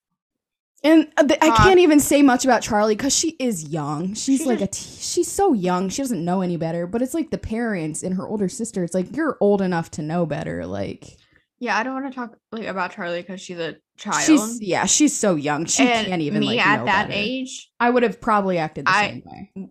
[0.83, 4.15] And uh, I can't even say much about Charli because she is young.
[4.15, 5.89] She's She like a t- she's so young.
[5.89, 6.87] She doesn't know any better.
[6.87, 8.83] But it's like the parents and her older sister.
[8.83, 10.65] It's like you're old enough to know better.
[10.65, 11.17] Like
[11.59, 14.23] Yeah, I don't want to talk like about Charli because she's a child.
[14.23, 15.65] she's yeah, she's so young.
[15.65, 17.19] She and can't even me like at know that better.
[17.19, 19.69] age, I would have probably acted the I- same way.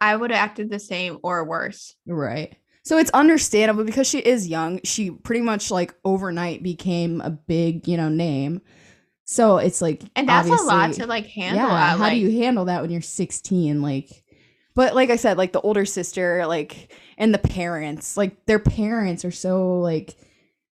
[0.00, 1.94] I would have acted the same or worse.
[2.06, 2.56] Right.
[2.84, 4.80] So it's understandable because she is young.
[4.82, 8.60] She pretty much like overnight became a big, you know, name.
[9.30, 11.68] So it's like And that's a lot to like handle.
[11.68, 14.24] yeah at, how like, do you handle that when you're 16 like
[14.74, 19.26] but like i said like the older sister like and the parents like their parents
[19.26, 20.16] are so like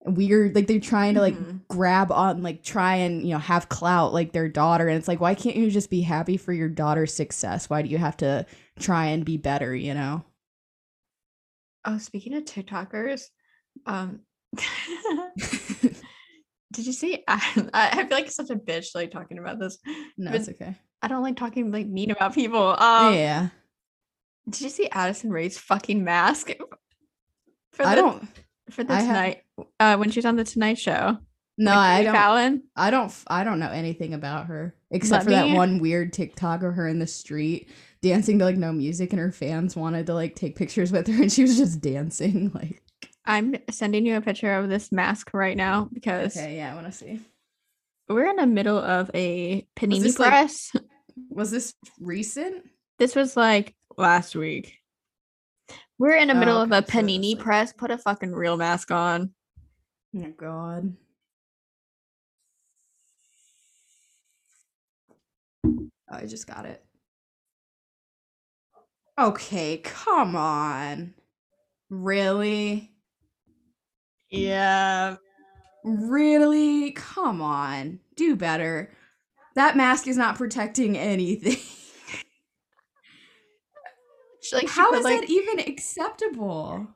[0.04, 1.60] weird like they're trying to like Mhm.
[1.68, 5.20] grab on like try and you know have clout like their daughter and it's like
[5.20, 8.44] why can't you just be happy for your daughter's success why do you have to
[8.78, 10.22] try and be better you know
[11.86, 13.30] Oh, speaking of TikTokers,
[13.86, 14.20] um,
[16.72, 17.22] did you see?
[17.28, 19.78] I, I feel like such a bitch like talking about this.
[20.18, 22.76] no But- it's okay I don't like talking like mean about people.
[22.80, 23.48] Um, yeah
[24.48, 26.50] Did you see Addison Rae's fucking mask?
[27.72, 28.28] For i the- don't
[28.70, 29.42] for the I tonight
[29.80, 31.18] uh when she's on the Tonight Show.
[31.58, 32.62] no i don't Fallon.
[32.76, 36.62] I don't I don't know anything about her except Let for that one weird TikTok
[36.62, 37.68] of her in the street
[38.02, 41.22] dancing to like no music and her fans wanted to like take pictures with her
[41.22, 42.82] and she was just dancing like
[43.24, 46.86] I'm sending you a picture of this mask right now because Okay, yeah, I want
[46.86, 47.20] to see.
[48.08, 50.72] we're in the middle of a panini this, like- press.
[51.30, 52.64] Was this recent?
[52.98, 54.78] this was like last week.
[55.98, 57.72] We're in the middle Oh, of a okay, so it's panini like- press.
[57.72, 59.32] Put a fucking real mask on.
[60.16, 60.94] Oh god.
[65.66, 66.84] Oh, I just got it.
[69.18, 71.14] Okay, come on.
[71.90, 72.91] Really?
[74.32, 75.16] Yeah.
[75.84, 76.92] Really?
[76.92, 78.00] Come on.
[78.16, 78.92] Do better.
[79.54, 81.56] That mask is not protecting anything.
[84.44, 86.88] She, like, How put, is like, that even acceptable?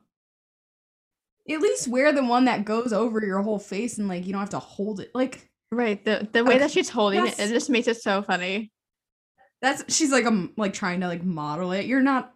[1.49, 4.41] At least wear the one that goes over your whole face and like you don't
[4.41, 5.11] have to hold it.
[5.15, 6.03] Like right?
[6.03, 8.73] The the way Okay, that she's holding it, it just makes it so funny.
[9.61, 11.85] that's she's like um like trying to like model it.
[11.85, 12.33] You're not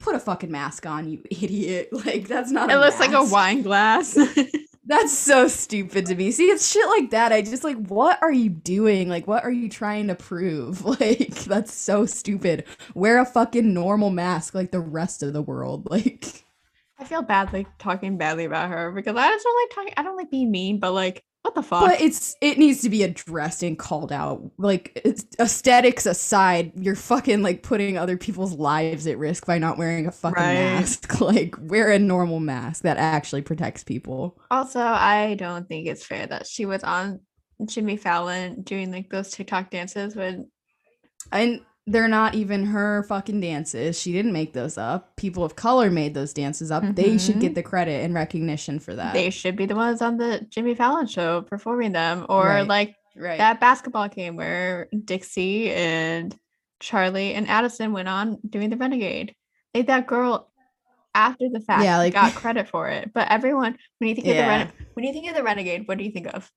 [0.00, 1.90] put a fucking mask on, you idiot.
[2.00, 4.18] Like that's not It looks like a wine glass.
[4.86, 6.32] That's so stupid to me.
[6.32, 7.30] See, it's shit like that.
[7.30, 9.08] I just like, what are you doing?
[9.08, 10.84] Like, what are you trying to prove?
[11.00, 12.64] Like, that's so stupid.
[12.94, 15.86] Wear a fucking normal mask like the rest of the world.
[15.88, 16.44] Like,
[16.98, 19.94] I feel bad like talking badly about her because I just don't like talking.
[19.96, 21.80] I don't like being mean, but like, what the fuck?
[21.86, 24.50] but it's it needs to be addressed and called out.
[24.58, 29.78] Like, it's, aesthetics aside, you're fucking like putting other people's lives at risk by not
[29.78, 30.54] wearing a fucking Right.
[30.54, 31.20] mask.
[31.20, 34.38] Like, wear a normal mask that actually protects people.
[34.50, 37.20] also, I don't think it's fair that she was on
[37.66, 40.48] Jimmy Fallon doing like those TikTok dances when
[41.32, 43.98] And they're not even her fucking dances.
[44.00, 45.16] She didn't make those up.
[45.16, 46.84] People of color made those dances up.
[46.94, 47.40] They should Mhm.
[47.40, 49.12] get the credit and recognition for that.
[49.14, 52.66] they should be the ones on the Jimmy Fallon show performing them, or Right.
[52.68, 53.38] like right.
[53.38, 56.36] that basketball game where Dixie and
[56.80, 59.34] Charli and Addison went on doing the Renegade.
[59.74, 60.50] Like that girl
[61.14, 63.12] after the fact Yeah, like- got credit for it.
[63.12, 64.48] But everyone, when you think of the Yeah.
[64.48, 66.50] Ren- when you think of the Renegade, what do you think of?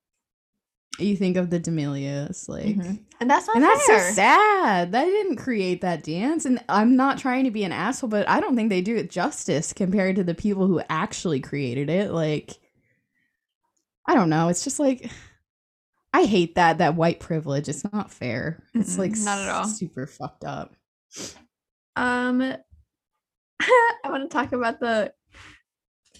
[0.99, 2.99] You think of the D'Amelios, like Mhm.
[3.19, 4.91] And that's not And that's so sad.
[4.91, 6.45] They didn't create that dance.
[6.45, 9.09] And I'm not trying to be an asshole, but I don't think they do it
[9.09, 12.11] justice compared to the people who actually created it.
[12.11, 12.59] Like,
[14.05, 14.49] I don't know.
[14.49, 15.09] It's just like,
[16.13, 17.69] I hate that, that white privilege.
[17.69, 18.61] It's not fair.
[18.75, 19.67] It's like not at all.
[19.67, 20.75] super fucked up.
[21.95, 22.41] Um,
[23.61, 25.13] I want to talk about the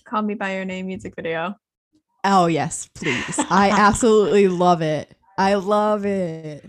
[0.05, 1.55] "Call Me by Your Name" music video.
[2.23, 3.38] Oh, yes, please.
[3.49, 5.13] I absolutely love it.
[5.38, 6.63] I love it.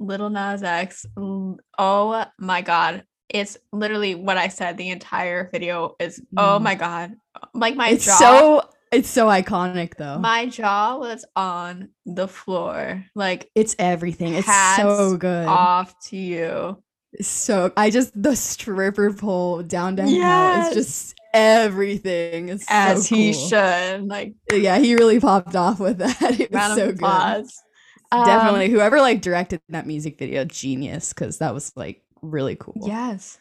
[0.00, 1.06] Lil Nas X.
[1.16, 3.04] Oh my god.
[3.28, 4.76] It's literally what I said.
[4.76, 6.62] The entire video is oh Mm.
[6.62, 7.12] my god.
[7.54, 10.18] Like my it's jaw so it's so iconic though.
[10.18, 13.04] my jaw was on the floor.
[13.14, 14.34] Like it's everything.
[14.34, 15.46] It's so good.
[15.46, 16.82] off to you.
[17.20, 20.68] So I just the stripper pole down to hell Yes.
[20.68, 22.48] is just everything.
[22.50, 23.48] It's As so he cool.
[23.48, 24.06] should.
[24.06, 26.20] Like Yeah, he really popped off with that.
[26.40, 27.62] It was so applause.
[28.10, 28.26] Um, good.
[28.26, 32.76] Definitely, whoever like directed that music video, genius, because that was like really cool.
[32.86, 33.38] Yes.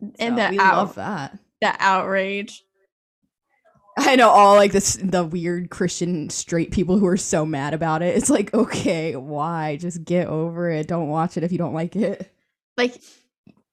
[0.00, 1.38] So And the we out, love that.
[1.60, 2.64] the outrage.
[3.98, 8.02] I know all like this the weird Christian straight people who are so mad about
[8.02, 8.14] it.
[8.16, 9.76] It's like, okay, why?
[9.76, 10.86] Just get over it.
[10.88, 12.30] Don't watch it if you don't like it.
[12.76, 13.00] Like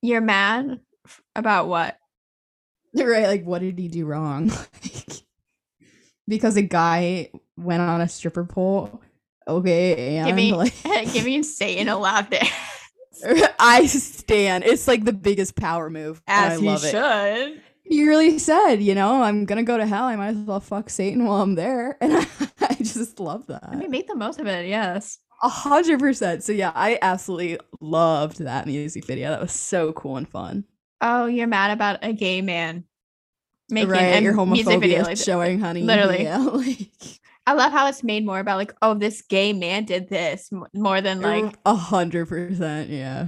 [0.01, 0.79] you're mad
[1.35, 1.97] about what?
[3.03, 3.25] Right?
[3.25, 4.51] Like, what did he do wrong?
[6.27, 9.01] because a guy went on a stripper pole.
[9.47, 12.51] Okay, and Giving like, giving Satan a lap dance.
[13.59, 14.63] I stand.
[14.63, 16.21] It's like the biggest power move.
[16.27, 16.91] As he love it.
[16.91, 17.61] should.
[17.83, 20.05] He really said, you know, I'm gonna go to hell.
[20.05, 22.27] I might as well fuck Satan while I'm there, and I,
[22.61, 23.67] I just love that.
[23.67, 24.67] I mean, make the most of it.
[24.67, 25.19] Yes.
[25.41, 26.43] A hundred percent.
[26.43, 29.31] So yeah, I absolutely loved that music video.
[29.31, 30.63] That was so cool and fun.
[31.05, 32.85] Oh, you're mad about a gay man
[33.69, 35.83] making right, your music video like showing, honey.
[35.83, 36.23] Literally.
[36.23, 36.89] yeah, like
[37.45, 41.01] I love how it's made more about like, oh, this gay man did this more
[41.01, 41.57] than like.
[41.65, 42.89] a hundred percent.
[42.89, 43.27] Yeah.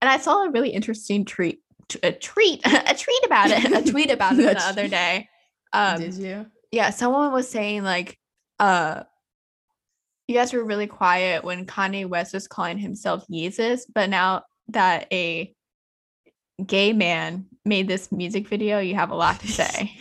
[0.00, 3.90] And I saw a really interesting treat, t- a tweet, a tweet about it, a
[3.90, 5.28] tweet about it the other day.
[5.72, 6.46] Um, Did you?
[6.72, 8.18] yeah, someone was saying like,
[8.58, 9.04] uh,
[10.26, 15.06] you guys were really quiet when Kanye West was calling himself Jesus, but now that
[15.12, 15.54] a
[16.66, 19.92] gay man made this music video, you have a lot to say.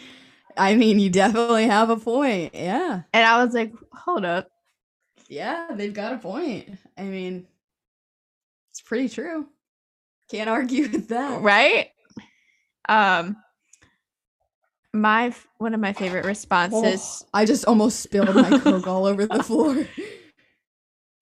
[0.56, 2.56] I mean, you definitely have a point.
[2.56, 3.02] Yeah.
[3.14, 4.50] and I was like, hold up,
[5.30, 6.70] Yeah, they've got a point.
[6.98, 7.46] I mean,
[8.72, 9.48] it's pretty true.
[10.32, 11.42] Can't argue with that.
[11.42, 11.90] right?
[12.90, 13.36] Um,
[14.94, 19.28] my one of my favorite responses, Oh, I just almost spilled my Coke all over
[19.28, 19.86] the floor.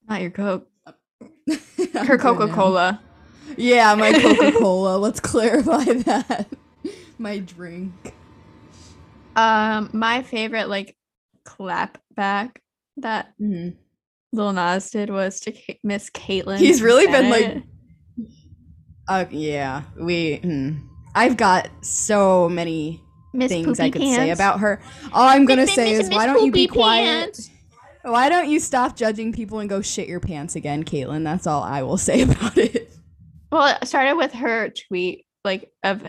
[0.08, 0.68] not your Coke,
[1.94, 2.56] her Coca now.
[2.56, 3.02] Cola.
[3.58, 4.98] Yeah, my Coca Cola.
[4.98, 6.48] Let's clarify that.
[7.18, 8.14] My drink.
[9.36, 10.96] Um, my favorite like
[11.44, 12.62] clap back
[12.98, 13.76] that Mhm.
[14.32, 16.58] Lil Nas did was to Miss Caitlyn.
[16.58, 17.64] He's really been, like, Bennett.
[19.08, 20.38] Uh, yeah, we.
[20.38, 20.72] hmm.
[21.14, 23.02] I've got so many
[23.34, 24.82] Miss things I Poopy could say about her.
[25.14, 27.06] All I'm gonna say is, Miss why don't you be quiet?
[27.34, 27.50] Pants.
[28.04, 31.24] Why don't you stop judging people and go shit your pants again, Caitlin?
[31.24, 32.92] That's all I will say about it.
[33.52, 36.02] Well, it started with her tweet like of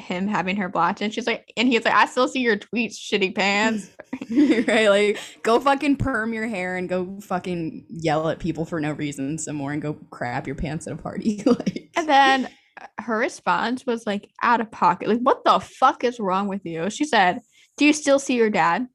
[0.00, 2.96] him having her blocked, and she's like, and he's like, I still see your tweets,
[2.96, 3.90] shitty pants.
[4.68, 4.88] right?
[4.88, 9.38] Like, go fucking perm your hair and go fucking yell at people for no reason
[9.38, 11.42] some more and go crap your pants at a party.
[11.46, 12.48] like, And then
[12.80, 15.08] uh, her response was like out of pocket.
[15.08, 16.90] Like, what the fuck is wrong with you?
[16.90, 17.40] She said,
[17.76, 18.86] Do you still see your dad?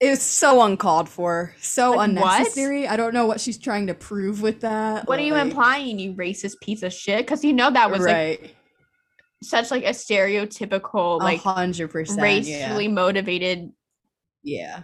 [0.00, 2.08] It was so uncalled for, so Like, what?
[2.10, 2.86] unnecessary.
[2.88, 5.06] I don't know what she's trying to prove with that.
[5.06, 7.24] What are you implying, you racist piece of shit?
[7.24, 8.54] Because you know that was like right?
[9.42, 12.20] such like a stereotypical, like hundred percent.
[12.20, 12.90] racially yeah.
[12.90, 13.70] motivated
[14.42, 14.82] yeah.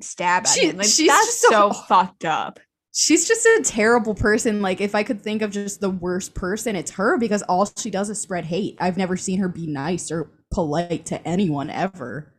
[0.00, 0.76] stab at She- him.
[0.76, 2.60] Like, she's that's just so- so fucked up.
[2.94, 4.60] She's just a terrible person.
[4.60, 7.88] Like, if I could think of just the worst person, it's her because all she
[7.90, 8.76] does is spread hate.
[8.80, 12.31] I've never seen her be nice or polite to anyone ever.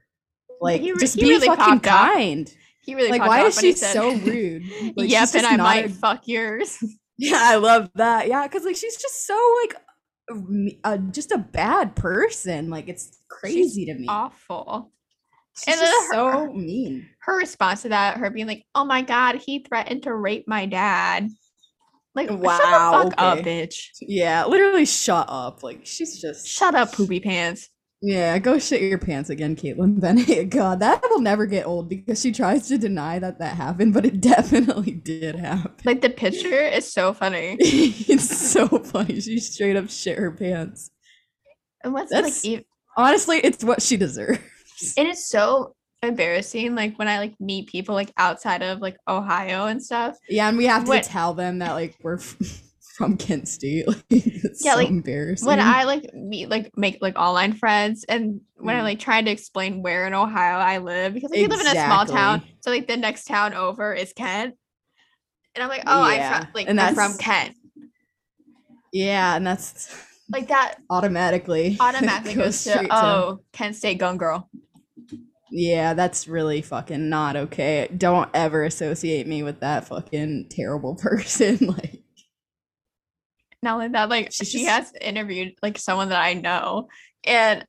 [0.64, 2.54] Like, He just he be really fucking kind.
[2.82, 4.64] He really Like, why is she said, so rude?
[4.96, 6.78] Like, yep, and I might a- fuck yours.
[7.16, 8.28] Yeah, I love that.
[8.28, 9.76] Yeah, because like she's just so like,
[10.84, 12.72] uh, just a bad person.
[12.72, 14.08] Like, it's crazy to me.
[14.10, 14.92] Awful.
[15.56, 16.14] She's and just her-
[16.48, 17.08] so mean.
[17.20, 20.66] Her response to that, her being like, "Oh my god, he threatened to rape my
[20.66, 21.30] dad."
[22.16, 23.90] Like, Wow, shut the fuck up, bitch.
[24.02, 25.62] Yeah, literally, shut up.
[25.62, 27.70] Like, she's just Shut up, poopy pants.
[28.06, 30.50] Yeah, go shit your pants again, Caitlin Bennett.
[30.50, 34.06] God, that will never get old because she tries to deny that that happened, but
[34.06, 35.72] it definitely did happen.
[35.86, 37.56] Like the picture is so funny.
[37.62, 39.22] it's so funny.
[39.22, 40.92] She straight up shit her pants.
[41.82, 42.66] And what's That's- like, ev-
[42.98, 44.40] Honestly, it's what she deserves.
[44.98, 46.76] And it is so embarrassing.
[46.76, 50.18] Like when I like meet people like outside of like Ohio and stuff.
[50.30, 52.20] Yeah, and we have to What- tell them that like we're
[52.98, 53.86] from Kent State.
[53.88, 55.48] Like, it's Yeah, so like, embarrassing.
[55.48, 58.84] When I like meet like make like online friends, and when I Mm.
[58.84, 61.76] like tried to explain where in Ohio I live, because like, we live in a
[61.76, 64.56] small town, so like the next town over is Kent,
[65.56, 67.56] and I'm like, oh, I'm from like and I'm from Kent,
[68.92, 69.94] yeah, and that's
[70.32, 74.50] like that automatically automatically goes to straight oh Kent State gun girl.
[75.52, 77.88] Yeah, that's really fucking not okay.
[77.96, 81.58] Don't ever associate me with that fucking terrible person.
[81.68, 82.03] like,
[83.64, 86.90] Not only that, like She's she just- has interviewed like someone that I know,
[87.24, 87.66] and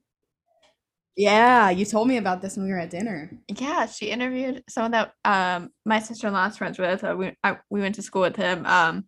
[1.17, 3.31] yeah, you told me about this when we were at dinner.
[3.49, 7.05] yeah, she interviewed someone that um my sister in law's friends with.
[7.05, 8.67] Uh, we I, we went to school with him.
[8.67, 9.05] Um,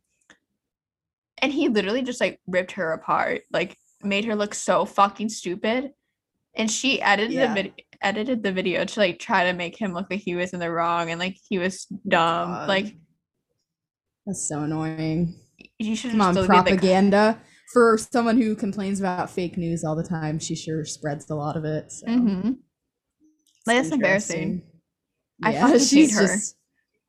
[1.43, 5.91] and he literally just like ripped her apart, like made her look so fucking stupid.
[6.55, 7.49] And she edited Yeah.
[7.49, 10.53] the video, edited the video to like try to make him look like he was
[10.55, 12.51] in the wrong and like he was dumb.
[12.51, 12.69] God.
[12.69, 12.97] Like
[14.25, 15.35] That's so annoying.
[15.79, 17.41] You should Come on, be the- propaganda.
[17.73, 21.57] For someone who complains about fake news all the time, she sure spreads a lot
[21.57, 21.91] of it.
[21.91, 22.07] So.
[22.07, 22.59] Mhm.
[23.67, 24.63] Like, that's embarrassing.
[25.43, 25.73] interesting.
[25.73, 26.27] I she's her.
[26.27, 26.57] just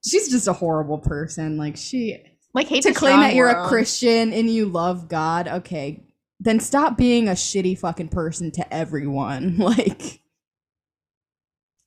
[0.06, 1.58] she's just a horrible person.
[1.58, 2.18] Like she
[2.54, 3.68] Like hate to claim that you're a.
[3.68, 6.04] Christian and you love God, okay,
[6.40, 9.58] then stop being a shitty fucking person to everyone.
[9.60, 10.22] Like,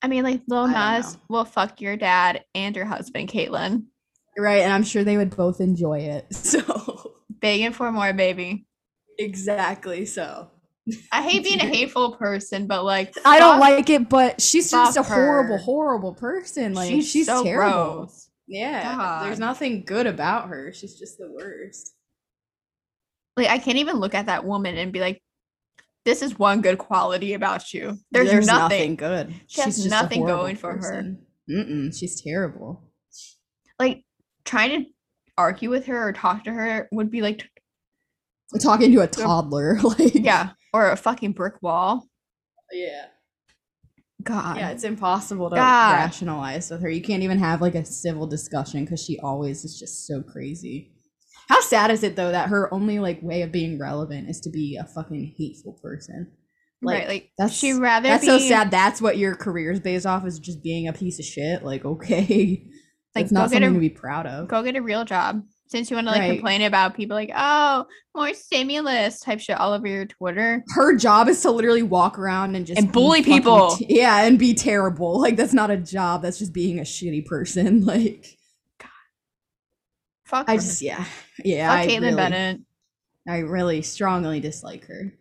[0.01, 3.85] I mean, like Lil Nas will fuck your dad and your husband, Caitlyn.
[4.39, 4.63] Right?
[4.63, 6.27] And I'm sure they would both enjoy it.
[6.35, 8.67] So, Begging for more, baby.
[9.19, 10.05] exactly.
[10.05, 10.51] So,
[11.13, 14.71] I hate being a hateful person, but like I don't fuck- like it, but she's
[14.71, 15.63] just a horrible, her.
[15.63, 16.75] horrible person.
[16.75, 17.95] Like, she's, she's, so terrible.
[17.95, 18.29] gross.
[18.47, 19.27] Yeah, God.
[19.27, 20.73] there's nothing good about her.
[20.73, 21.95] She's just the worst.
[23.37, 25.23] Like I can't even look at that woman and be like,
[26.05, 28.97] "This is one good quality about you." There's, nothing.
[28.97, 29.33] good.
[29.47, 31.17] She has She's just nothing going for her.
[31.49, 32.83] Mm-mm, she's terrible.
[33.79, 34.05] Like
[34.45, 34.91] trying to
[35.37, 37.49] argue with her or talk to her would be like,
[38.61, 42.09] Talking to a toddler, like yeah, or a fucking brick wall.
[42.73, 43.07] yeah.
[44.23, 44.57] God.
[44.59, 45.93] Yeah, it's impossible to God.
[45.95, 46.91] rationalize with her.
[46.91, 50.93] You can't even have like a civil discussion because she always is just so crazy.
[51.49, 54.51] How sad is it though that her only like way of being relevant is to
[54.51, 56.31] be a fucking hateful person?
[56.83, 57.09] right.
[57.09, 58.71] Like that's she rather that's be so sad.
[58.71, 61.65] That's what your career is based off is just being a piece of shit.
[61.65, 62.67] Like okay,
[63.15, 64.49] Like, it's not go get a- to be proud of.
[64.49, 65.43] go get a real job.
[65.69, 66.33] Since you want to like Right.
[66.33, 67.87] complain about people like, oh,
[68.17, 70.65] more stimulus type shit all over your Twitter.
[70.75, 73.77] Her job is to literally walk around and just And bully people.
[73.77, 75.21] t- yeah, and be terrible.
[75.21, 76.23] Like that's not a job.
[76.23, 77.85] That's just being a shitty person.
[77.87, 78.37] Like
[78.81, 78.89] God.
[80.25, 80.59] Fuck I her.
[80.59, 81.05] just yeah
[81.45, 81.69] yeah.
[81.69, 82.61] Fuck I Caitlyn really- Bennett.
[83.29, 85.13] I really strongly dislike her.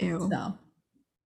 [0.00, 0.28] Ew.
[0.30, 0.58] So,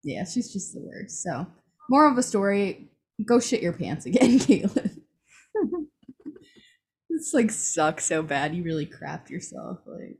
[0.04, 1.22] yeah, she's just the worst.
[1.22, 1.46] So,
[1.90, 2.89] more of a story:
[3.24, 4.96] go shit your pants again, Caitlin.
[7.08, 8.54] this like sucks so bad.
[8.54, 9.78] You really crapped yourself.
[9.86, 10.18] Like,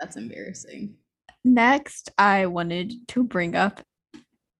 [0.00, 0.94] that's embarrassing.
[1.44, 3.82] Next, I wanted to bring up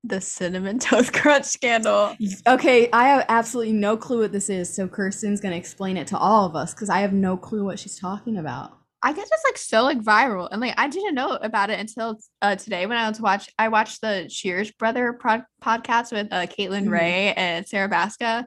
[0.04, 2.14] the cinnamon toast crunch scandal.
[2.46, 4.72] Okay, I have absolutely no clue what this is.
[4.72, 7.78] So Kirsten's gonna explain it to all of us because I have no clue what
[7.78, 8.78] she's talking about.
[9.04, 12.18] I guess it's like so like viral, and like I didn't know about it until
[12.40, 13.50] uh, today when I was watch.
[13.58, 16.90] I watched the Cheers Brother prod- podcast with uh, Caitlin Mhm.
[16.90, 18.46] Ray and Sarah Baska.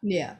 [0.00, 0.36] Yeah.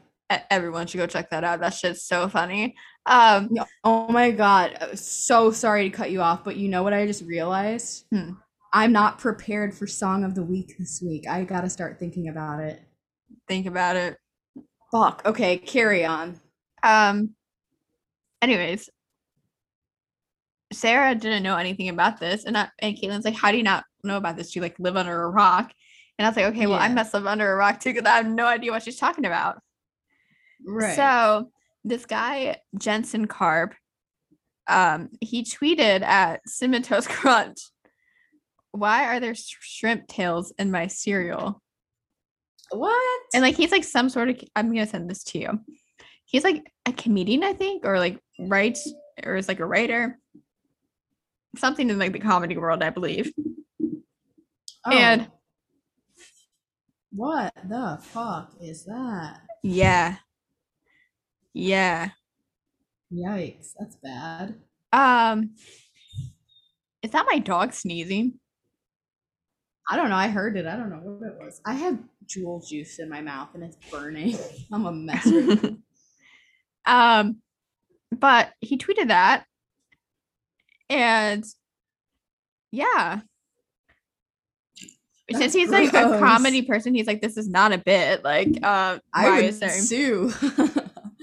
[0.51, 1.61] Everyone should go check that out.
[1.61, 2.74] That shit's so funny.
[3.05, 3.51] Um,
[3.84, 4.78] Oh my god.
[4.80, 8.07] uh, So sorry to cut you off, but you know what I just realized?
[8.11, 8.30] Hmm.
[8.72, 11.28] I'm not prepared for song of the week this week.
[11.28, 12.80] I gotta start thinking about it.
[13.49, 14.16] think about it.
[14.93, 15.22] Fuck.
[15.26, 16.40] Okay, carry on.
[16.82, 17.34] Um,
[18.40, 18.88] anyways,
[20.72, 23.84] Sarah didn't know anything about this, and I, and Caitlin's like, "How do you not
[24.04, 24.50] know about this?
[24.52, 25.72] Do you like live under a rock?"
[26.18, 26.94] And I was like, "Okay, well, I Yeah.
[26.94, 29.60] must live under a rock too because I have no idea what she's talking about."
[30.64, 30.96] Right.
[30.96, 31.50] So
[31.84, 33.74] this guy Jensen Karp,
[34.68, 37.58] um, he tweeted at Cinnamon Toast Crunch,
[38.70, 41.60] "Why are there sh- shrimp tails in my cereal?"
[42.70, 43.20] what?
[43.34, 45.60] And like he's like some sort of I'm gonna send this to you.
[46.24, 48.90] He's like a comedian, I think, or like writes
[49.22, 50.18] or is like a writer.
[51.57, 53.32] Something in like the comedy world, I believe.
[54.90, 55.38] and- Oh.
[57.11, 59.40] what the fuck is that?
[59.62, 60.16] Yeah.
[61.53, 62.11] Yeah.
[63.12, 64.55] Yikes, that's bad.
[64.92, 65.55] Um
[67.03, 68.38] is that my dog sneezing?
[69.90, 70.16] I don't know.
[70.16, 70.66] I heard it.
[70.66, 71.61] I don't know what it was.
[71.66, 74.38] I have Juul juice in my mouth and it's burning.
[74.72, 75.26] I'm a mess.
[76.86, 77.36] um
[78.11, 79.44] but he tweeted that
[80.93, 81.45] and
[82.70, 83.20] yeah
[85.32, 88.99] since he's like a comedy person he's like this is not a bit like uh
[89.14, 90.32] I why would is there sue.
[90.43, 90.62] and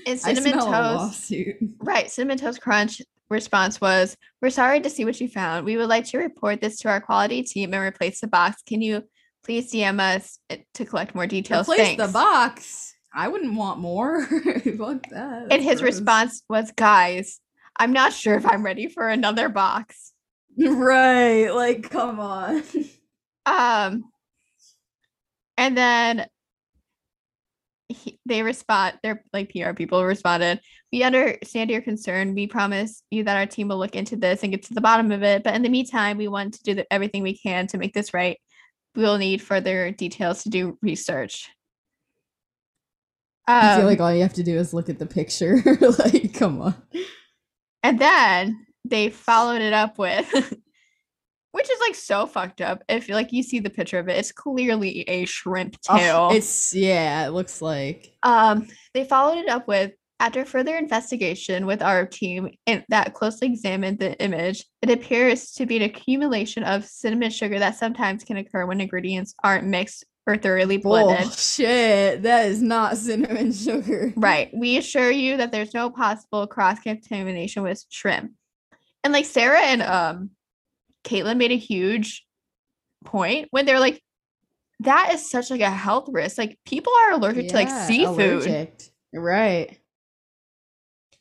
[0.08, 1.58] I cinnamon toast lawsuit.
[1.80, 5.90] right cinnamon toast crunch response was we're sorry to see what you found we would
[5.90, 9.04] like to report this to our quality team and replace the box can you
[9.44, 12.96] please dm us uh, to collect more details Replace the box.
[13.12, 14.24] I wouldn't want more.
[14.26, 15.48] Fuck that.
[15.50, 15.96] and his gross.
[15.96, 17.40] response was guys
[17.80, 20.14] i'm not sure if i'm ready for another box
[20.58, 21.48] Right.
[21.50, 22.64] Like, come on.
[23.46, 24.04] Um,
[25.58, 26.28] and then
[27.88, 29.00] he, they respond.
[29.02, 30.60] They're like PR people responded.
[30.92, 32.36] We understand your concern.
[32.36, 35.12] We promise you that our team will look into this and get to the bottom
[35.12, 35.44] of it.
[35.44, 38.14] But in the meantime, we want to do the, everything we can to make this
[38.14, 38.38] right.
[38.96, 41.50] We will need further details to do research.
[43.48, 45.64] I feel Um, like all you have to do is look at the picture.
[46.00, 46.76] like, come on.
[47.84, 50.28] And then they followed it up with,
[51.52, 52.84] which is like so fucked up.
[52.88, 56.30] If like you see the picture of it, it's clearly a shrimp Oh, tail.
[56.32, 61.82] it's yeah, it looks like Um, they followed it up with After further investigation with
[61.82, 66.86] our team and that closely examined the image, it appears to be an accumulation of
[66.86, 71.26] cinnamon sugar that sometimes can occur when ingredients aren't mixed or thoroughly blended.
[71.26, 72.22] Bullshit.
[72.22, 74.14] That is not cinnamon sugar.
[74.16, 74.52] Right.
[74.54, 78.34] We assure you that there's no possible cross contamination with shrimp.
[79.04, 80.30] And like Sarah and um
[81.04, 82.26] Caitlin made a huge
[83.06, 84.04] point when they're like,
[84.82, 86.38] that is such like a health risk.
[86.38, 88.20] Like people are allergic to like seafood.
[88.20, 88.84] allergic.
[89.12, 89.80] Right.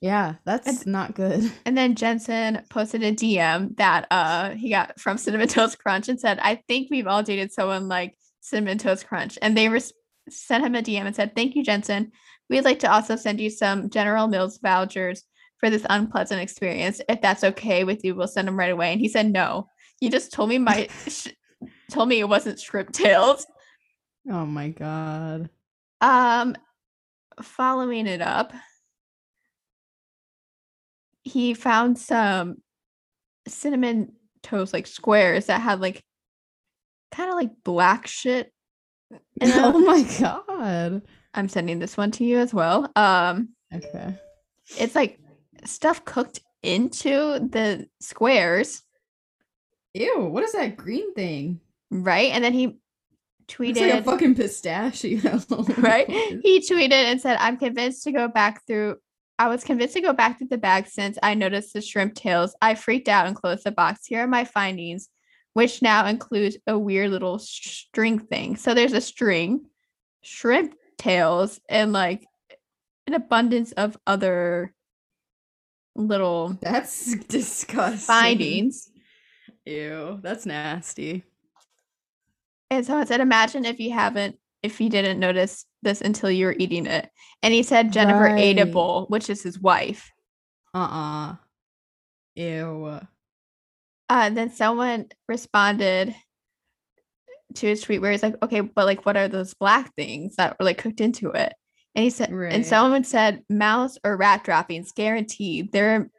[0.00, 1.50] Yeah, that's not good.
[1.64, 6.20] And then Jensen posted a DM that uh he got from Cinnamon Toast Crunch and
[6.20, 8.18] said, I think we've all dated someone like
[8.48, 9.38] Cinnamon Toast Crunch.
[9.42, 9.92] And they res-
[10.28, 12.12] sent him a DM and said, Thank you, Jensen.
[12.50, 15.24] We'd like to also send you some General Mills vouchers
[15.58, 17.00] for this unpleasant experience.
[17.08, 18.92] If that's okay with you, we'll send them right away.
[18.92, 19.68] And he said, No.
[20.00, 21.28] You just told me my sh-
[21.90, 23.46] told me it wasn't script tails.
[24.30, 25.50] Oh my god.
[26.00, 26.54] Um
[27.42, 28.52] following it up,
[31.22, 32.56] he found some
[33.46, 36.02] cinnamon toast like squares that had like
[37.10, 38.52] kind of like black shit.
[39.10, 41.02] in oh my god.
[41.34, 42.90] I'm sending this one to you as well.
[42.96, 44.14] Um Okay.
[44.78, 45.18] it's like
[45.64, 48.82] stuff cooked into the squares,
[49.94, 51.60] Ew, what is that green thing?
[51.90, 52.30] right?
[52.32, 52.64] And then he
[53.48, 55.20] It's like a tweeted fucking pistachio.
[55.78, 56.08] right?
[56.08, 58.96] He tweeted and said, I'm convinced to go back through.
[59.38, 62.54] I was convinced to go back through the bag since I noticed the shrimp tails.
[62.60, 64.04] I freaked out and closed the box.
[64.06, 65.08] Here are my findings,
[65.54, 68.56] which now includes a weird little string thing.
[68.56, 69.66] So there's a string,
[70.22, 72.24] shrimp tails, and like
[73.06, 74.74] an abundance of other
[75.96, 77.98] little That's disgusting.
[77.98, 78.90] findings.
[79.64, 81.24] Ew, that's nasty.
[82.70, 86.46] And so I said, imagine if you haven't, if you didn't notice this until you
[86.46, 87.08] were eating it.
[87.42, 90.10] And he said Jennifer ate a bowl, which is his wife.
[90.74, 91.36] Uh-uh.
[92.34, 93.00] Ew.
[94.08, 96.14] Uh, then someone responded
[97.54, 100.56] to his tweet where he's like, okay, but like, what are those black things that
[100.58, 101.52] were like cooked into it?
[101.94, 102.52] And he said, Right.
[102.52, 105.72] and someone said, mouse or rat droppings, guaranteed.
[105.72, 106.10] They're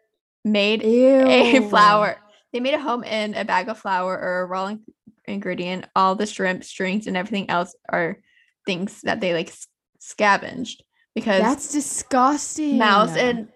[0.44, 1.28] made Ew.
[1.28, 2.18] a flour.
[2.52, 4.84] They made a home in a bag of flour or a raw in-
[5.26, 5.86] ingredient.
[5.96, 8.18] All the shrimp, strings, and everything else are
[8.66, 9.54] things that they like
[10.00, 10.84] scavenged
[11.16, 12.78] because That's disgusting.
[12.78, 13.48] mouse and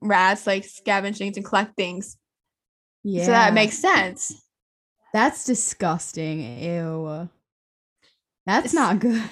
[0.00, 2.16] rats like scavenge things and collect things.
[3.06, 3.24] Yeah.
[3.24, 4.42] So that makes sense.
[5.12, 6.58] That's disgusting.
[6.62, 7.28] Ew.
[8.44, 9.22] That's not good.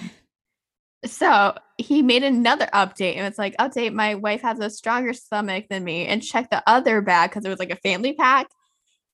[1.05, 5.65] So he made another update and it's like, update, my wife has a stronger stomach
[5.69, 8.47] than me, and check the other bag because it was like a family pack.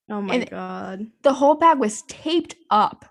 [0.09, 1.07] Oh my And- god.
[1.23, 3.03] The whole bag was taped up.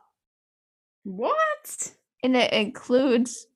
[1.05, 1.93] What?
[2.23, 3.47] and it includes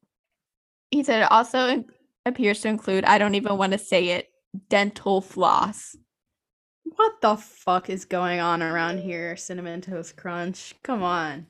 [0.90, 1.84] he said it also
[2.26, 4.28] appears to include i don't even want to say it
[4.68, 5.96] dental floss
[6.84, 10.74] What the fuck is going on around here, Cinnamon Toast Crunch?
[10.82, 11.46] Come on.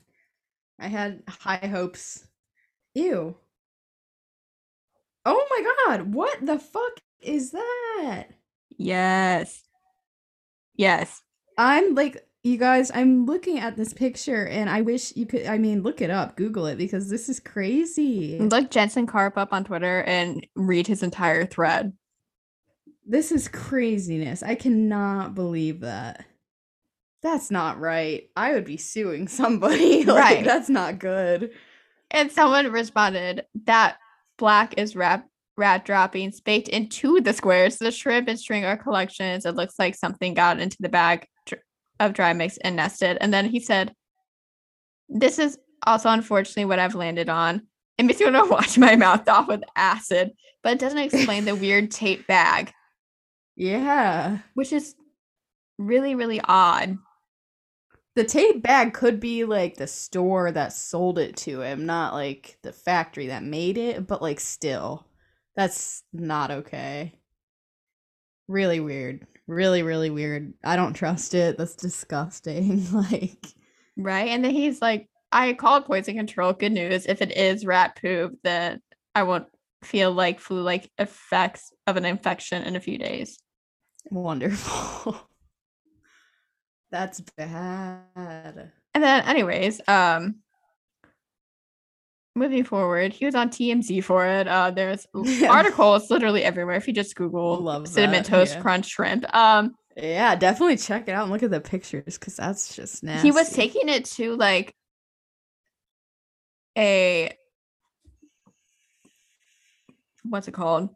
[0.78, 2.26] I had high hopes.
[2.94, 3.36] Ew.
[5.26, 8.26] Oh my god, what the fuck is that?
[8.76, 9.62] yes
[10.74, 11.22] yes
[11.56, 15.56] I'm like, you guys, I'm looking at this picture and I wish you could, I
[15.56, 18.38] mean, look it up, Google it because this is crazy.
[18.40, 21.92] look jensen Karp up on twitter and read his entire thread
[23.06, 24.42] This is craziness.
[24.42, 26.24] I cannot believe that.
[27.22, 28.28] That's not right.
[28.36, 30.04] I would be suing somebody.
[30.04, 30.44] like, Right.
[30.44, 31.50] That's not good.
[32.10, 33.96] and someone responded that
[34.38, 35.24] black is rat
[35.56, 39.94] rat droppings baked into the squares the shrimp and string are collections it looks like
[39.94, 41.28] something got into the bag
[42.00, 43.94] of dry mix and nested and then he said
[45.08, 47.62] this is also unfortunately what i've landed on
[47.98, 50.32] it makes me want to wash my mouth off with acid
[50.64, 52.72] but it doesn't explain the weird tape bag
[53.56, 54.38] Yeah.
[54.54, 54.94] which is
[55.78, 56.98] really really odd
[58.16, 62.58] The tape bag could be like the store that sold it to him, not like
[62.62, 65.06] the factory that made it, but like still.
[65.56, 67.14] That's not okay.
[68.48, 69.26] Really weird.
[69.46, 70.54] Really, really weird.
[70.62, 71.58] I don't trust it.
[71.58, 72.90] That's disgusting.
[72.92, 73.46] like
[73.96, 77.96] right and then he's like i called poison control good news if it is rat
[78.00, 78.80] poop then
[79.14, 79.46] i won't
[79.84, 83.38] feel like flu like effects of an infection in a few days
[84.10, 85.16] wonderful.
[86.90, 88.70] That's bad.
[88.94, 90.36] and then anyways um
[92.36, 95.50] moving forward he was on tmz for it uh there's Yeah.
[95.50, 98.60] articles literally everywhere if you just google Love cinnamon that, toast yeah.
[98.60, 102.74] crunch shrimp um Yeah, definitely check it out and look at the pictures because that's
[102.76, 103.28] just nasty.
[103.28, 104.72] he was taking it to like
[106.78, 107.32] a
[110.24, 110.90] what's it called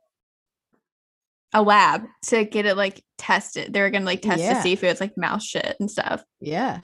[1.53, 3.72] a lab to get it like tested.
[3.72, 4.55] They were gonna like test Yeah.
[4.55, 6.22] to see if it was like mouse shit and stuff.
[6.40, 6.80] Yeah.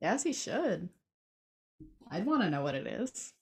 [0.00, 0.88] Yes, he should.
[2.10, 3.32] I'd want to know what it is.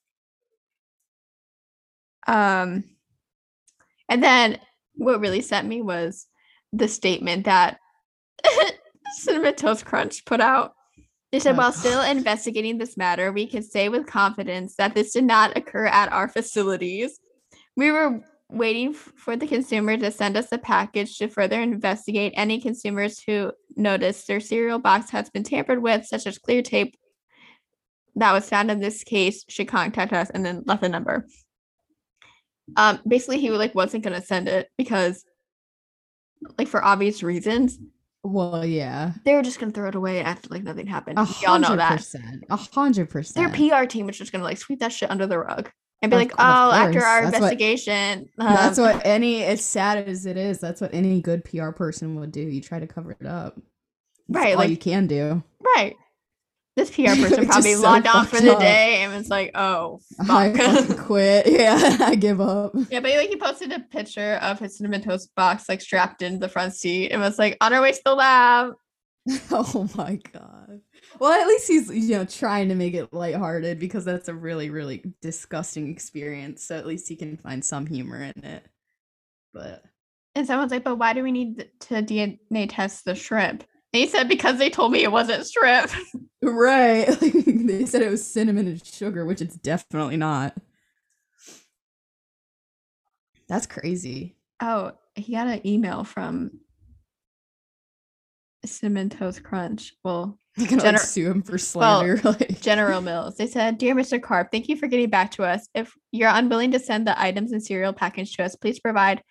[2.26, 2.84] Um,
[4.08, 4.58] and then
[4.94, 6.26] what really set me was
[6.72, 7.78] the statement that
[9.12, 10.74] Cinnamon Toast Crunch put out.
[11.32, 15.12] They said, Oh, while still investigating this matter, we can say with confidence that this
[15.12, 17.18] did not occur at our facilities.
[17.76, 18.20] We were
[18.50, 23.52] waiting for the consumer to send us a package to further investigate any consumers who
[23.76, 26.96] noticed their cereal box has been tampered with, such as clear tape
[28.16, 31.26] that was found in this case, should contact us and then left a number.
[32.76, 35.24] Um, basically, he like wasn't gonna send it because,
[36.58, 37.78] like, for obvious reasons,
[38.24, 39.12] Well, yeah.
[39.24, 41.18] they were just gonna throw it away after like nothing happened.
[41.18, 42.14] A We all know that.
[42.50, 43.54] A hundred percent.
[43.54, 43.70] Their.
[43.80, 45.70] PR team was just gonna like sweep that shit under the rug
[46.02, 46.42] and be Of like, "Oh,
[46.72, 50.80] after our That's what- investigation, That's um, what any as sad as it is, that's
[50.80, 52.40] what any good PR person would do.
[52.40, 53.54] You try to cover it up.
[54.28, 55.42] That's Right, like- you can do.
[55.74, 55.94] right."
[56.76, 58.60] This PR person probably so logged on for the up.
[58.60, 59.98] day and was like, "Oh,
[60.30, 61.48] I fuck." quit.
[61.48, 62.70] Yeah, I give up.
[62.88, 66.38] yeah, but like he posted a picture of his cinnamon toast box like strapped into
[66.38, 68.74] the front seat and was like, "On our way to the lab."
[69.50, 70.80] Oh my god.
[71.18, 74.70] Well, at least he's you know trying to make it lighthearted because that's a really
[74.70, 76.64] really disgusting experience.
[76.64, 78.64] So at least he can find some humor in it.
[79.52, 79.84] But
[80.34, 84.06] And someone's like, "But why do we need to DNA test the shrimp?" And he
[84.06, 85.90] said, "Because they told me it wasn't shrimp."
[86.42, 90.56] right, they said it was cinnamon and sugar, which it's definitely not.
[93.48, 94.36] That's crazy.
[94.60, 96.60] Oh, he got an email from
[98.64, 99.94] Cinnamon Toast Crunch.
[100.04, 102.20] Well, You're gonna like, sue him for slander.
[102.24, 103.36] like, General Mills.
[103.36, 104.20] They said, Dear Mr.
[104.20, 105.68] Karp, thank you for getting back to us.
[105.74, 109.22] If you're unwilling to send the items and cereal package to us, please provide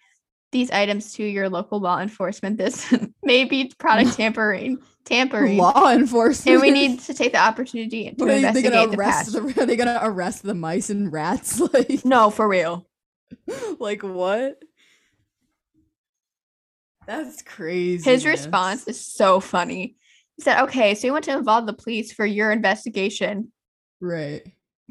[0.51, 2.57] these items to your local law enforcement.
[2.57, 4.79] This may be product tampering.
[5.05, 5.57] Tampering.
[5.57, 6.53] law enforcement.
[6.55, 8.97] And we need to take the opportunity to What are they, they investigate gonna the
[8.97, 9.55] arrest past.
[9.55, 9.61] the?
[9.61, 11.61] Are they gonna arrest the mice and rats?
[11.73, 12.87] Like, No, for real.
[13.79, 14.61] like what?
[17.05, 18.09] That's crazy.
[18.09, 19.95] His response is so funny.
[20.37, 23.51] He said, Okay, so you want to involve the police for your investigation.
[23.99, 24.43] right.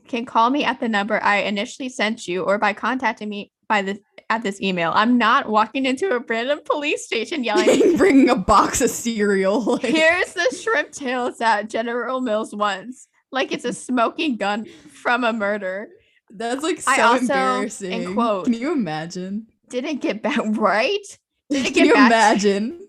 [0.08, 3.82] can call me at the number I initially sent you or by contacting me by
[3.82, 3.98] this
[4.30, 4.92] at this email.
[4.94, 9.60] I'm not walking into a random police station yelling, bringing a box of cereal.
[9.66, 14.66] Like, "Here's the shrimp tails that General Mills wants." Like it's a smoking gun
[15.02, 15.88] from a murder.
[16.30, 18.14] that's like so I also, in embarrassing.
[18.14, 19.46] quote, Can you imagine?
[19.68, 21.06] Didn't get back right.
[21.50, 22.80] Didn't Can you imagine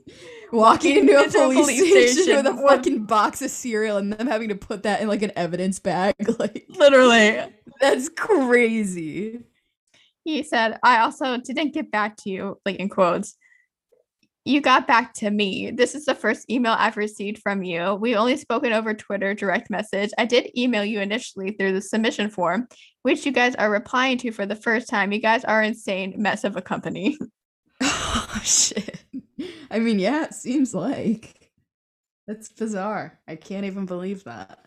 [0.51, 3.97] walking into a into a police, police station, station with a fucking box of cereal
[3.97, 6.15] and them having to put that in like an evidence bag?
[6.39, 7.39] Like Literally.
[7.79, 9.39] that's crazy.
[10.23, 13.35] He said, I also didn't get back to you, like in quotes.
[14.45, 15.71] You got back to me.
[15.71, 17.95] This is the first email I've received from you.
[17.95, 20.11] We've only spoken over Twitter direct message.
[20.17, 22.67] I did email you initially through the submission form,
[23.03, 25.11] which you guys are replying to for the first time.
[25.11, 27.17] You guys are insane mess of a company.
[28.29, 29.03] Oh shit.
[29.71, 31.51] I mean, yeah, it seems like.
[32.27, 33.19] That's bizarre.
[33.27, 34.59] I can't even believe that.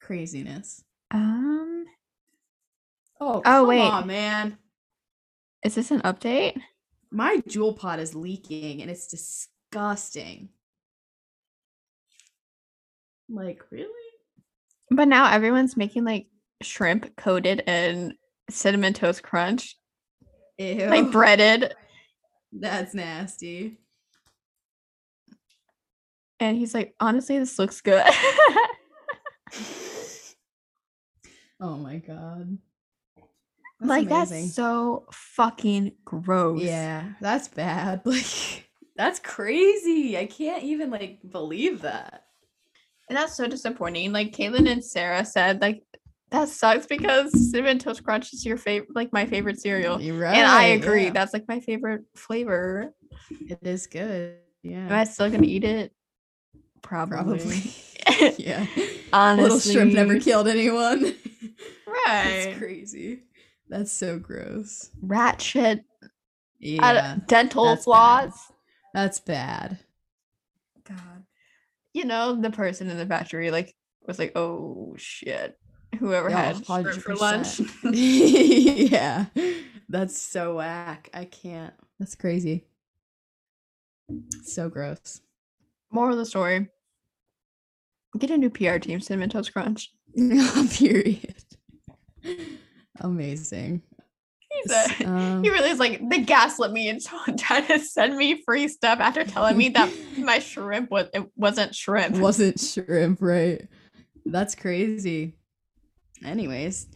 [0.00, 0.82] Craziness.
[1.10, 1.84] Um,
[3.20, 3.80] Oh, Oh, wait.
[3.80, 4.58] on, man.
[5.64, 6.60] is this an update?
[7.10, 10.48] My Juul pod is leaking and it's disgusting.
[13.28, 13.88] Like, really?
[14.90, 16.26] But now everyone's making like
[16.60, 18.14] shrimp coated in
[18.50, 19.76] cinnamon toast crunch,
[20.58, 20.86] Ew.
[20.86, 21.74] like breaded.
[22.52, 23.78] That's nasty.
[26.40, 28.04] And he's like, honestly, this looks good.
[31.60, 32.58] Oh my god.
[33.80, 34.42] That's like amazing.
[34.42, 36.62] that's so fucking gross.
[36.62, 38.02] Yeah, that's bad.
[38.06, 40.16] Like that's crazy.
[40.16, 42.26] I can't even like believe that.
[43.08, 44.12] And that's so disappointing.
[44.12, 45.82] Like Caitlin and Sarah said, like
[46.30, 50.00] that sucks because cinnamon toast crunch is your favorite like my favorite cereal.
[50.00, 50.36] You're right.
[50.36, 51.04] and I agree.
[51.04, 51.10] yeah.
[51.10, 52.92] That's like my favorite flavor.
[53.30, 54.36] it is good.
[54.62, 55.92] Yeah am I still gonna eat it?
[56.82, 57.16] Probably.
[57.16, 58.34] Probably.
[58.38, 58.66] yeah.
[59.12, 59.42] Honestly.
[59.42, 61.14] Little shrimp never killed anyone.
[61.86, 62.44] Right.
[62.46, 63.22] That's crazy.
[63.68, 64.90] That's so gross.
[65.00, 65.84] Rat shit.
[66.02, 66.08] uh,
[66.58, 67.16] Yeah.
[67.28, 67.84] dental that's bad.
[67.84, 68.52] flaws.
[68.92, 69.78] That's bad.
[70.88, 71.24] God.
[71.92, 73.74] You know, the person in the factory like
[74.06, 75.56] was like, oh shit.
[75.98, 77.60] Whoever Yeah, had shrimp for lunch.
[77.84, 79.26] yeah.
[79.88, 81.10] That's so whack.
[81.14, 81.74] I can't.
[81.98, 82.66] That's crazy.
[84.44, 85.20] So gross.
[85.90, 86.68] Moral of the story.
[88.18, 89.92] Get a new PR team, Cinnamon Toast Crunch.
[90.16, 91.34] Period.
[93.00, 93.82] Amazing.
[95.04, 99.00] Um, he really is like they gaslit me into trying to send me free stuff
[99.00, 102.16] after telling me that my shrimp was it wasn't shrimp.
[102.18, 103.66] wasn't shrimp, right?
[104.24, 105.34] That's crazy.
[106.22, 106.88] Anyways,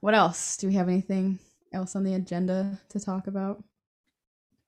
[0.00, 0.56] what else?
[0.56, 1.38] Do we have anything
[1.72, 3.64] else on the agenda to talk about?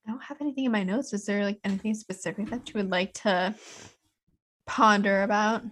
[0.07, 1.13] I don't have anything in my notes.
[1.13, 3.55] Is there like anything specific that you would like to
[4.67, 5.65] ponder about?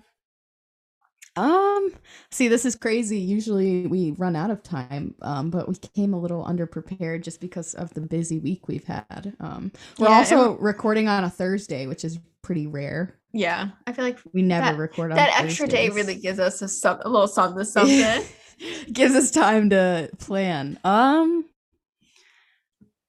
[1.37, 1.93] Um,
[2.31, 3.19] see, this is crazy.
[3.19, 7.75] Usually we run out of time, um, but we came a little underprepared just because
[7.75, 9.35] of the busy week we've had.
[9.41, 13.19] Um, we're Yeah, also recording on a Thursday, which is pretty rare.
[13.37, 16.63] Yeah, I feel like We never That- record on that extra day really gives us
[16.63, 18.23] a, some, a little something something.
[18.93, 20.79] gives us time to plan.
[20.85, 21.45] Um,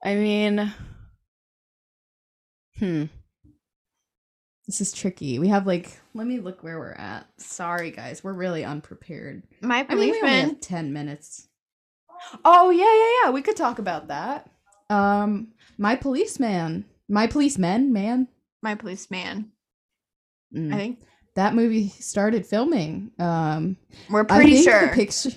[0.04, 0.74] I mean,
[2.80, 3.04] hmm,
[4.66, 5.38] this is tricky.
[5.40, 7.28] We have like, let me look where we're at.
[7.38, 9.44] Sorry, guys, we're really unprepared.
[9.62, 10.50] My I mean, we only policeman.
[10.50, 11.48] have ten minutes.
[12.44, 13.32] Oh yeah, yeah, yeah.
[13.32, 14.50] We could talk about that.
[14.90, 18.28] Um, my policeman, my policeman, man.
[18.64, 19.52] my policeman.
[20.54, 20.74] Mm.
[20.74, 21.00] I think
[21.36, 23.12] that movie started filming.
[23.20, 23.78] Um,
[24.10, 24.88] we're I pretty think sure.
[24.88, 25.30] the picture.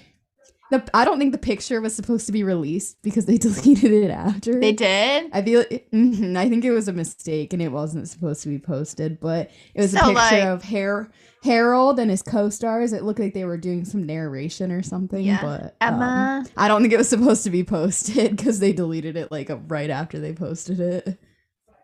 [0.71, 4.11] The, I don't think the picture was supposed to be released because they deleted it
[4.11, 4.61] after.
[4.61, 5.31] they did.
[5.33, 5.65] I feel.
[5.65, 9.51] mhm, I think it was a mistake and it wasn't supposed to be posted, but
[9.75, 11.11] it was a picture like- of Har-
[11.43, 12.93] Harold and his co-stars.
[12.93, 15.25] It looked like they were doing some narration or something.
[15.25, 15.41] Yeah.
[15.41, 16.45] But um, Emma.
[16.57, 19.89] I don't think it was supposed to be posted because they deleted it like right
[19.89, 21.19] after they posted it.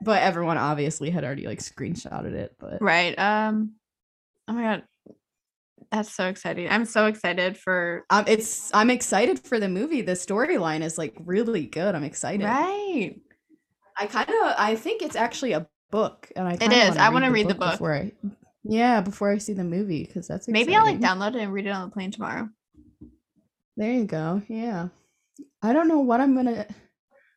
[0.04, 2.54] But everyone obviously had already like screenshotted it.
[2.58, 3.18] But Right.
[3.18, 3.74] Um.
[4.46, 4.82] Oh my god,
[5.90, 6.68] that's so exciting!
[6.68, 8.04] I'm so excited for.
[8.10, 10.02] um, it's I'm excited for the movie.
[10.02, 11.94] The storyline is like really good.
[11.94, 12.44] I'm excited.
[12.44, 13.16] Right.
[13.98, 17.30] I kind of I think it's actually a book, and I It wanna I wanna
[17.30, 17.72] read the book.
[17.72, 18.12] before I.
[18.64, 21.66] Yeah, before I see the movie, because that's Maybe I'll like download it and read
[21.66, 22.48] it on the plane tomorrow.
[23.76, 24.42] There you go.
[24.48, 24.88] Yeah,
[25.62, 26.66] I don't know what I'm gonna.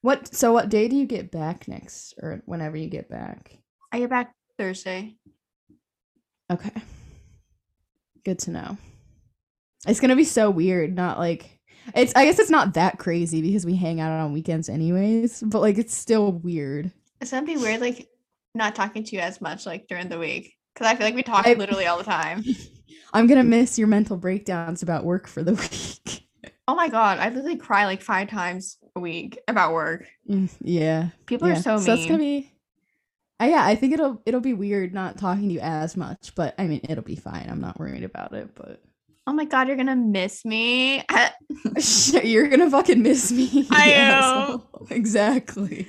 [0.08, 0.54] What so?
[0.54, 3.58] What day do you get back next, or whenever you get back?
[3.92, 5.18] I get back Thursday.
[6.50, 6.72] Okay.
[8.24, 8.78] Good to know.
[9.86, 11.60] It's gonna be so weird, not like
[11.94, 15.60] it's I guess it's not that crazy because we hang out on weekends anyways, but
[15.60, 16.90] like it's still weird.
[17.20, 18.08] It's gonna be weird, like
[18.56, 21.24] not talking to you as much like during the week because I feel like we
[21.24, 22.46] talk I- literally all the time.
[23.14, 25.54] I'm gonna miss your mental breakdowns about work for the
[26.06, 26.27] week.
[26.68, 30.06] Oh my god, I literally cry like five times a week about work.
[30.30, 31.10] Mm, yeah.
[31.26, 31.54] People yeah.
[31.54, 31.82] are so mean.
[31.84, 32.52] So it's gonna be
[33.40, 36.56] uh, yeah, I think it'll it'll be weird not talking to you as much, but
[36.58, 37.48] I mean it'll be fine.
[37.50, 38.82] I'm not worried about it, but
[39.28, 41.04] oh my god, you're gonna miss me.
[42.24, 43.68] you're gonna fucking miss me.
[43.70, 44.64] I am.
[44.90, 45.88] Exactly.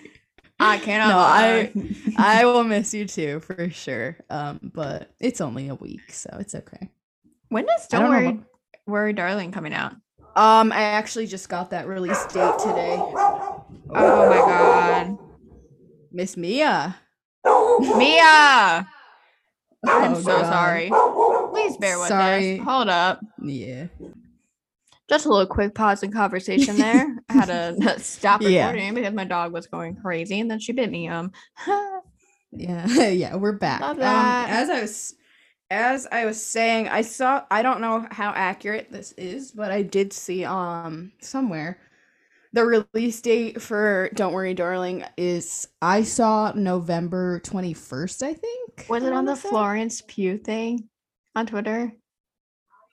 [0.61, 1.09] I cannot.
[1.09, 1.73] no, I.
[2.19, 4.19] I will miss you too for sure.
[4.29, 6.91] Um, but it's only a week, so it's okay.
[7.49, 8.41] when does Don't don't Worry,
[8.87, 9.95] Worry Darling coming out?
[10.37, 12.97] Um, I actually just got that release date today.
[12.97, 15.19] Oh my god.
[16.13, 16.97] Miss Mia.
[17.45, 18.89] Mia!
[19.85, 20.49] I'm Oh, so God.
[20.49, 20.91] sorry.
[21.53, 22.61] Please bear with Sorry.
[22.61, 22.67] us.
[22.67, 23.21] Hold up.
[23.43, 23.87] Yeah.
[25.09, 27.17] Just a little quick pause in conversation there.
[27.29, 28.67] I had to stop Yeah.
[28.67, 31.09] recording because my dog was going crazy and then she bit me.
[31.09, 31.33] Um
[32.53, 33.83] Yeah, yeah, we're back.
[33.83, 35.15] Um, as I was
[35.71, 39.83] as I was saying, I saw I don't know how accurate this is, but I
[39.83, 41.79] did see um somewhere
[42.55, 48.87] the release date for Don't Worry Darling is I saw November 21st, I think.
[48.89, 49.51] was it on the say.
[49.51, 50.89] Florence Pugh thing
[51.37, 51.93] on Twitter?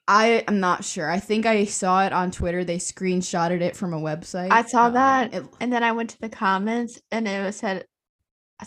[0.07, 1.09] I am not sure.
[1.09, 2.63] I think I saw it on Twitter.
[2.65, 4.51] They screenshotted it from a website.
[4.51, 5.33] I saw Um, that.
[5.33, 7.85] it- And then I went to the comments and it was said,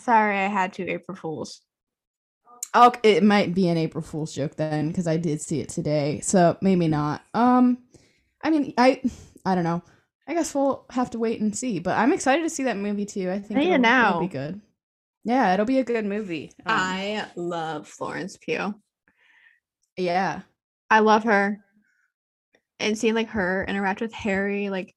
[0.01, 1.61] sorry, I had to April Fools.
[2.73, 6.19] Oh, it might be an April Fool's joke then, because I did see it today.
[6.21, 7.23] So maybe not.
[7.33, 7.79] Um,
[8.43, 9.01] I mean, I,
[9.45, 9.81] I don't know.
[10.27, 11.79] I guess we'll have to wait and see.
[11.79, 13.31] But I'm excited to see that movie too.
[13.31, 14.61] I think need to it'll, it'll be good.
[15.23, 16.51] Yeah, it'll be a good movie.
[16.65, 18.75] Um, I love Florence Pugh.
[19.97, 20.41] yeah,
[20.89, 21.59] I love her.
[22.79, 24.95] And seeing like her interact with Harry, like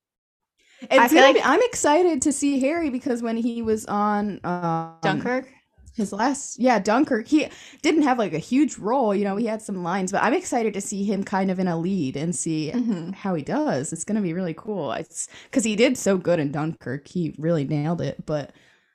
[0.83, 4.41] it's I feel like- be- I'm excited to see Harry because when he was on
[4.45, 5.49] um, Dunkirk.
[5.95, 7.49] His last yeah Dunkirk he
[7.83, 10.75] didn't have like a huge role you know he had some lines but I'm excited
[10.75, 13.15] to see him kind of in a lead and see Mhm.
[13.15, 13.93] how he does.
[13.93, 14.93] It's gonna be really cool.
[14.93, 17.09] It's because he did so good in Dunkirk.
[17.09, 18.53] He really nailed it but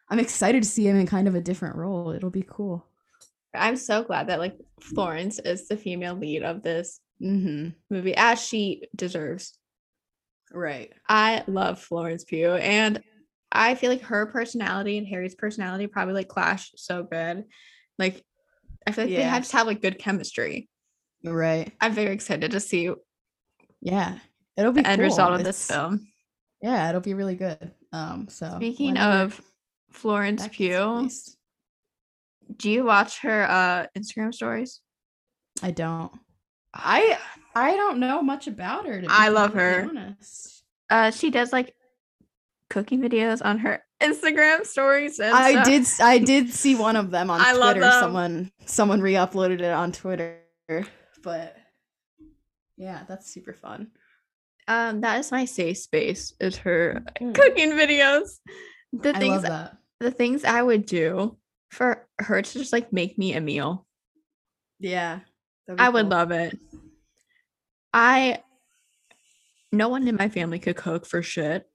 [0.09, 2.11] I'm excited to see him in kind of a different role.
[2.11, 2.85] It'll be cool.
[3.53, 7.69] I'm so glad that like Florence is the female lead of this mm-hmm.
[7.89, 9.57] movie as she deserves.
[10.51, 10.91] right.
[11.09, 13.01] I love Florence Pugh and
[13.57, 17.45] I feel like her personality and Harry's personality probably like clash so good.
[17.97, 18.23] Like
[18.85, 20.69] I feel like they have just have like good chemistry.
[21.23, 22.89] right I'm very excited to see
[23.81, 24.19] yeah
[24.55, 25.05] it'll be the end cool.
[25.09, 26.07] result of this film.
[26.61, 27.71] Yeah, it'll be really good.
[27.93, 29.39] Um, so Speaking of
[29.91, 31.09] Florence Pugh,
[32.55, 34.81] do you watch her uh Instagram stories?
[35.61, 36.11] I don't.
[36.73, 37.17] I
[37.55, 38.95] I don't know much about her.
[38.95, 39.85] To be I love her.
[39.89, 40.63] honest.
[40.89, 41.73] Uh she does like
[42.69, 45.19] cooking videos on her Instagram stories.
[45.19, 45.65] And I stuff.
[45.65, 47.79] did I did see one of them on I Twitter.
[47.81, 47.91] them.
[47.99, 50.39] Someone someone re-uploaded it on Twitter,
[51.23, 51.55] but
[52.77, 53.87] yeah, that's super fun.
[54.67, 56.33] Um, that is my safe space.
[56.39, 57.33] Is her Mm.
[57.33, 58.39] cooking videos.
[58.93, 59.43] The I things
[59.99, 61.37] the things I would do
[61.71, 63.85] for her to just like make me a meal.
[64.79, 65.19] Yeah,
[65.79, 66.57] I would love it.
[67.93, 68.43] I
[69.71, 71.65] no one in my family could cook for shit.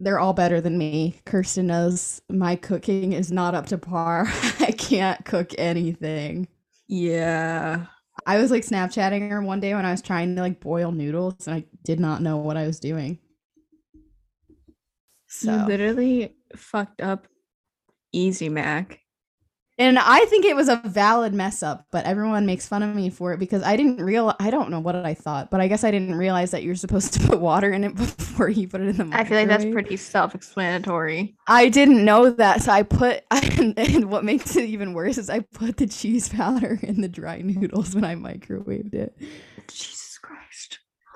[0.00, 1.20] They're all better than me.
[1.24, 4.26] Kirsten knows my cooking is not up to par.
[4.60, 6.48] I can't cook anything.
[6.88, 7.86] Yeah.
[8.26, 11.46] I was like Snapchatting her one day when I was trying to like boil noodles
[11.46, 13.18] and I did not know what I was doing.
[13.94, 14.02] You
[15.28, 17.26] So, literally fucked up
[18.12, 19.00] Easy Mac.
[19.76, 23.10] And I think it was a valid mess up, but everyone makes fun of me
[23.10, 25.82] for it because I didn't real I don't know what I thought, but I guess
[25.82, 28.88] I didn't realize that you're supposed to put water in it before you put it
[28.88, 29.26] in the microwave.
[29.26, 31.34] I feel like that's pretty self-explanatory.
[31.48, 35.28] I didn't know that, so I put, and, and what makes it even worse is
[35.28, 39.16] I put the cheese powder in the dry noodles when I microwaved it.
[39.68, 40.03] Jesus.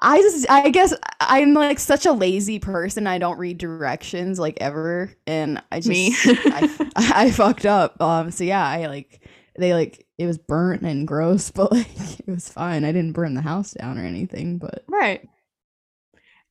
[0.01, 3.07] I just, I guess I'm like such a lazy person.
[3.07, 6.15] I don't read directions like ever, and I just, Me.
[6.25, 8.01] I, I fucked up.
[8.01, 9.27] Um, so yeah, I like
[9.59, 12.85] they like it was burnt and gross, but like it was fine.
[12.85, 14.59] I didn't burn the house down or anything.
[14.59, 15.29] But Right.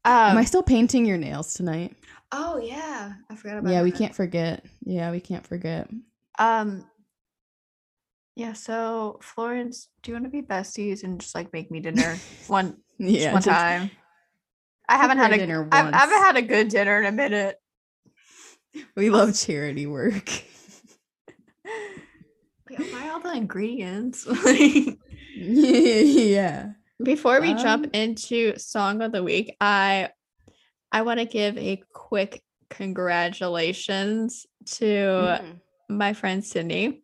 [0.05, 1.95] Um, am I still painting your nails tonight?
[2.33, 4.65] oh yeah, I forgot about Yeah, we can't forget.
[4.83, 5.89] Yeah, we can't forget.
[6.39, 6.85] Um.
[8.35, 8.53] Yeah.
[8.53, 12.17] So Florence, do you want to be besties and just like make me dinner
[12.47, 13.91] one Yeah, one time?
[14.89, 17.57] I haven't had a dinner I I haven't had a good dinner in a minute.
[18.95, 20.29] we love charity work.
[22.69, 24.25] Wait, buy all the ingredients.
[25.39, 26.71] Yeah.
[27.03, 30.09] Before we Um, jump into song of the week, I
[30.91, 35.59] I want to give a quick congratulations to Mm.
[35.89, 37.03] my friend Sydney.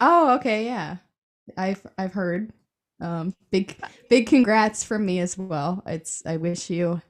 [0.00, 0.96] Oh, okay, yeah.
[1.56, 2.50] I've I've heard.
[3.00, 3.76] Um big
[4.08, 5.82] big congrats from me as well.
[5.86, 7.02] It's I wish you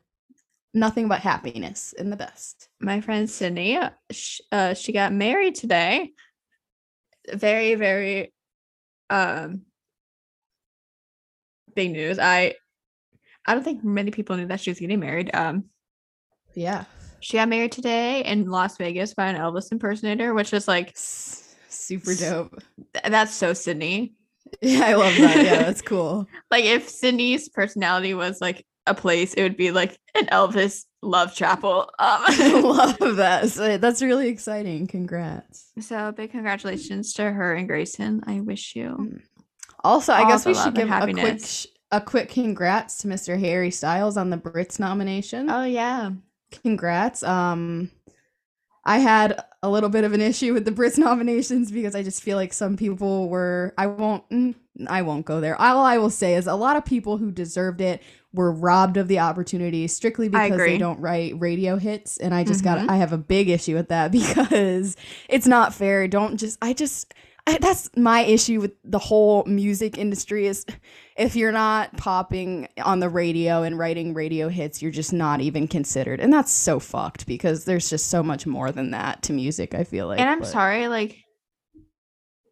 [0.75, 2.69] nothing but happiness and the best.
[2.81, 3.79] My friend Sydney,
[4.11, 6.11] sh- uh, she got married today.
[7.33, 8.33] Very, very
[9.11, 9.63] um
[11.75, 12.19] big news.
[12.19, 12.55] I
[13.47, 15.31] I don't think many people knew that she was getting married.
[15.35, 15.67] Um,
[16.55, 16.85] Yeah.
[17.21, 22.15] she got married today in Las Vegas by an Elvis impersonator, which is like super
[22.17, 22.61] dope.
[22.93, 24.15] th- that's so Sydney.
[24.61, 25.45] Yeah, I love that.
[25.45, 26.27] Yeah, that's cool.
[26.51, 31.35] Like if Sydney's personality was like a place, it would be like an Elvis love
[31.35, 31.91] chapel.
[31.99, 32.23] Um,
[32.63, 33.51] love that.
[33.51, 34.87] So that's really exciting.
[34.87, 35.73] Congrats.
[35.81, 38.23] so big congratulations to her and Grayson.
[38.27, 38.97] I wish you.
[38.99, 39.23] Mm.
[39.85, 41.41] Also, I guess we should give a quick
[41.93, 43.39] a quick congrats to Mr.
[43.39, 45.49] Harry Styles on the Brits nomination.
[45.49, 46.11] Oh yeah.
[46.63, 47.23] congrats.
[47.23, 47.91] Um
[48.87, 52.23] I had a little bit of an issue with the Brits nominations because I just
[52.23, 54.55] feel like some people were I won't mm,
[54.87, 55.61] I won't go there.
[55.61, 58.01] All I will say is a lot of people who deserved it
[58.33, 62.61] were robbed of the opportunity strictly because they don't write radio hits and I just
[62.61, 62.65] Mhm.
[62.65, 64.97] got I have a big issue with that because
[65.29, 66.07] it's not fair.
[66.07, 67.13] Don't just I just
[67.61, 70.67] that's my issue with the whole music industry is
[71.17, 75.69] if you're not popping on the radio and writing radio hits, you're just not even
[75.69, 76.21] considered.
[76.21, 79.85] And that's so fucked because there's just so much more than that to music, I
[79.85, 80.19] feel like.
[80.21, 81.17] and I'm but sorry, like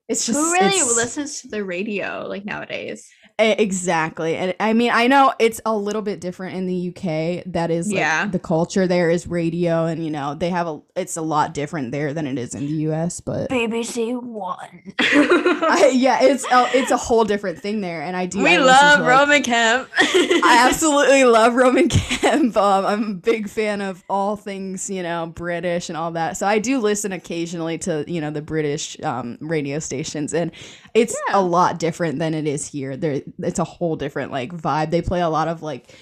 [0.08, 3.08] It's just who really it's- listens to the radio like nowadays?
[3.38, 4.36] Exactly.
[4.36, 7.42] And I mean, I know it's a little bit different in the UK.
[7.52, 8.26] That is like, Yeah.
[8.26, 11.90] the culture there is radio and you know, they have a it's a lot different
[11.90, 14.94] there than it is in the US, but BBC One.
[15.00, 18.56] I, yeah, it's a, it's a whole different thing there and I do we I
[18.58, 19.88] love to, like- Roman Kemp.
[19.98, 22.56] I absolutely love Roman Kemp.
[22.64, 26.36] Um, I'm a big fan of all things, you know, British and all that.
[26.36, 30.50] So I do listen occasionally to, you know, the British um, radio stations, and
[30.94, 31.38] it's Yeah.
[31.38, 32.96] a lot different than it is here.
[32.96, 34.90] There, it's a whole different like vibe.
[34.90, 35.94] They play a lot of like,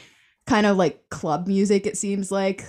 [0.46, 1.86] kind of like club music.
[1.86, 2.64] It seems like,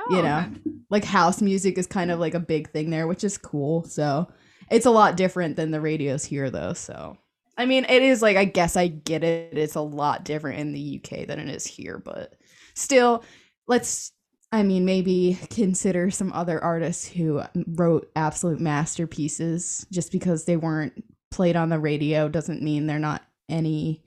[0.00, 0.46] Oh, you know,
[0.90, 3.84] like house music is kind of like a big thing there, which is cool.
[3.84, 4.28] So
[4.70, 6.72] it's a lot different than the radios here, though.
[6.72, 7.16] So
[7.56, 9.56] I mean, it is like I guess I get it.
[9.56, 12.34] It's a lot different in the UK than it is here, but
[12.74, 13.24] still,
[13.66, 14.12] let's.
[14.54, 19.86] I mean, maybe consider some other artists who wrote absolute masterpieces.
[19.90, 20.92] Just because they weren't
[21.30, 23.22] played on the radio doesn't mean they're not
[23.52, 24.02] any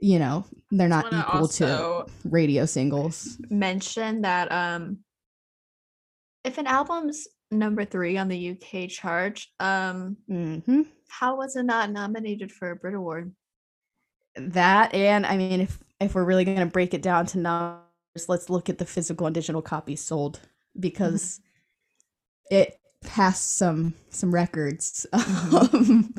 [0.00, 3.36] you know, they're not equal to radio singles.
[3.50, 4.98] mention that um
[6.44, 11.90] if an album's number three on the UK chart, um hmm how was it not
[11.90, 13.32] nominated for a Brit Award?
[14.36, 18.48] That and I mean, if if we're really gonna break it down to numbers, let's
[18.48, 20.40] look at the physical and digital copies sold
[20.78, 21.40] because
[22.50, 25.06] it passed some some records.
[25.12, 26.14] Um,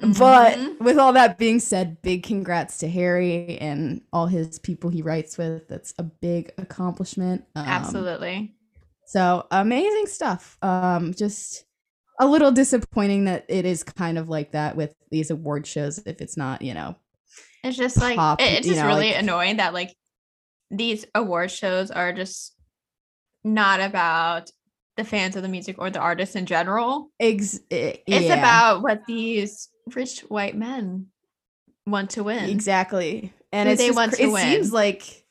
[0.00, 0.80] But Mhm.
[0.80, 5.36] with all that being said, big congrats to Harry and all his people he writes
[5.36, 5.66] with.
[5.68, 7.44] That's a big accomplishment.
[7.56, 8.54] Um, Absolutely.
[9.06, 10.56] So amazing stuff.
[10.62, 11.64] Um, just
[12.20, 15.98] a little disappointing that it is kind of like that with these award shows.
[16.06, 16.96] If it's not, you know,
[17.64, 19.94] It's just like it- it's just know, really like- annoying that like
[20.70, 22.54] these award shows are just
[23.44, 24.50] not about
[24.98, 27.10] the fans of the music or the artists in general.
[27.18, 31.06] ex- eh, It's yeah, about what these rich white men
[31.86, 32.50] want to win.
[32.50, 35.24] exactly, and it's they just want to it seems like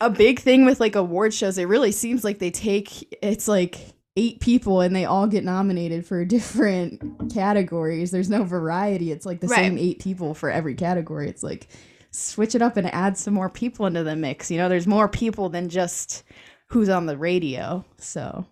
[0.00, 1.58] a big thing with like award shows.
[1.58, 3.78] It really seems like they take it's like
[4.16, 8.10] eight people and they all get nominated for different categories.
[8.10, 9.12] There's no variety.
[9.12, 11.28] It's like the same eight people for every category.
[11.28, 11.68] It's like
[12.10, 14.50] switch it up and add some more people into the mix.
[14.50, 16.24] You know, there's more people than just
[16.68, 17.84] who's on the radio.
[17.98, 18.46] So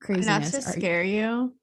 [0.00, 0.50] Not craziness.
[0.50, 1.54] to you- scare you,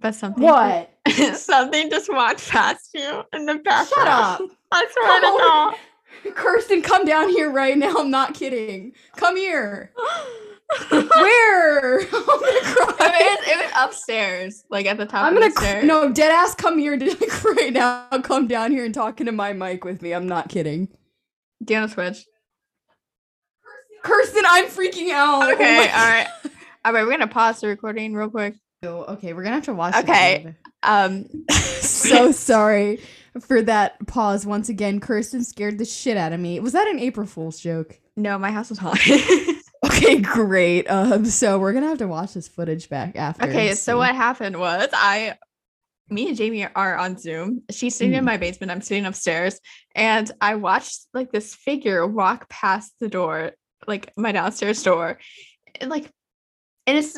[0.00, 0.90] but something What?
[1.34, 3.88] something just walked past you in the background.
[3.88, 4.40] Shut up.
[4.72, 5.38] I swear to Oh.
[5.74, 6.34] God.
[6.34, 7.94] Kirsten, come down here right now.
[7.96, 8.92] I'm not kidding.
[9.16, 9.92] Come here.
[10.90, 12.00] Where?
[12.00, 12.94] I'm gonna cry.
[13.00, 15.86] I mean, it, it was upstairs, like at the top I'm of gonna the cr-
[15.86, 16.54] no dead ass.
[16.54, 16.96] Come here,
[17.44, 18.06] right now.
[18.22, 20.12] Come down here and talk into my mic with me.
[20.14, 20.88] I'm not kidding.
[21.64, 22.26] Do you want to switch?
[24.02, 25.42] Kirsten, I'm freaking out.
[25.44, 26.26] Oh Okay, my all right.
[26.84, 28.56] All right, we're gonna pause the recording real quick.
[28.84, 29.94] Okay, we're gonna have to watch.
[29.96, 30.54] Okay.
[30.82, 33.00] Um, so sorry
[33.40, 34.98] for that pause once again.
[35.00, 36.58] Kirsten scared the shit out of me.
[36.60, 37.98] Was that an April Fool's joke?
[38.16, 39.20] no, my house was haunted.
[39.84, 40.88] Okay, great.
[40.88, 43.46] Um, so we're gonna have to watch this footage back after.
[43.48, 45.36] okay, so what happened was I,
[46.08, 47.62] me and Jamie are on Zoom.
[47.68, 48.26] She's sitting in Mhm.
[48.26, 48.70] my basement.
[48.70, 49.58] I'm sitting upstairs,
[49.96, 53.52] and I watched like this figure walk past the door,
[53.88, 55.18] like my downstairs door,
[55.80, 56.08] and like,
[56.86, 57.16] and it's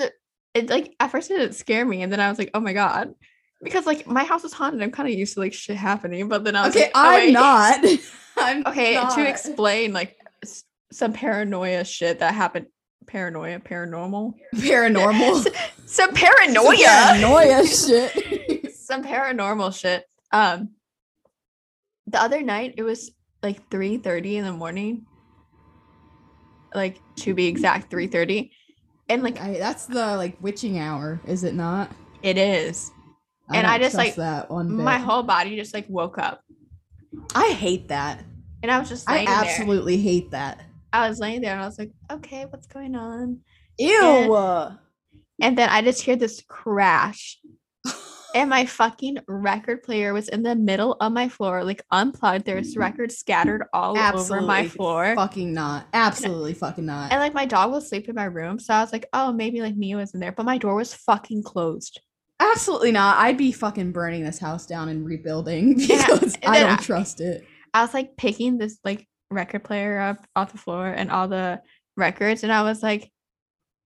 [0.54, 2.72] it like at first it didn't scare me, and then I was like, oh my
[2.72, 3.14] god.
[3.62, 6.44] Because like my house is haunted, I'm kind of used to like shit happening, but
[6.44, 7.32] then I was Okay, like, oh, I'm wait.
[7.32, 7.80] not.
[8.36, 9.14] I'm Okay, not.
[9.14, 12.66] to explain like s- some paranoia shit that happened.
[13.06, 14.32] Paranoia, paranormal.
[14.54, 15.46] paranormal.
[15.86, 16.76] Some paranoia.
[16.86, 18.74] Paranoia shit.
[18.74, 20.04] some paranormal shit.
[20.32, 20.70] Um,
[22.06, 23.10] the other night it was
[23.42, 25.04] like three thirty in the morning.
[26.74, 28.52] Like to be exact, three thirty,
[29.08, 31.90] and like I, that's the like witching hour, is it not?
[32.22, 32.90] it is.
[33.52, 34.74] And I just, like, that one.
[34.82, 36.40] My whole body just like woke up,
[37.34, 38.24] I hate that.
[38.62, 39.34] and I was just I laying there.
[39.36, 40.62] absolutely hate that.
[40.94, 43.40] I was laying there, and I was like, okay, what's going on?
[43.78, 44.34] Ew.
[45.42, 47.38] And then I just hear this crash.
[48.34, 52.44] And my fucking record player was in the middle of my floor, like unplugged.
[52.44, 55.14] There's records scattered all over my floor.
[55.14, 55.86] Fucking not.
[55.94, 57.12] Absolutely fucking not.
[57.12, 58.58] And like my dog was asleep in my room.
[58.58, 60.32] So I was like, oh, maybe like Mia was in there.
[60.32, 62.00] But my door was fucking closed.
[62.40, 63.18] Absolutely not.
[63.18, 66.80] I'd be fucking burning this house down and rebuilding I- because and I then don't
[66.80, 67.46] I- trust it.
[67.72, 71.60] I was like picking this like record player up off the floor and all the
[71.96, 72.42] records.
[72.42, 73.10] And I was like,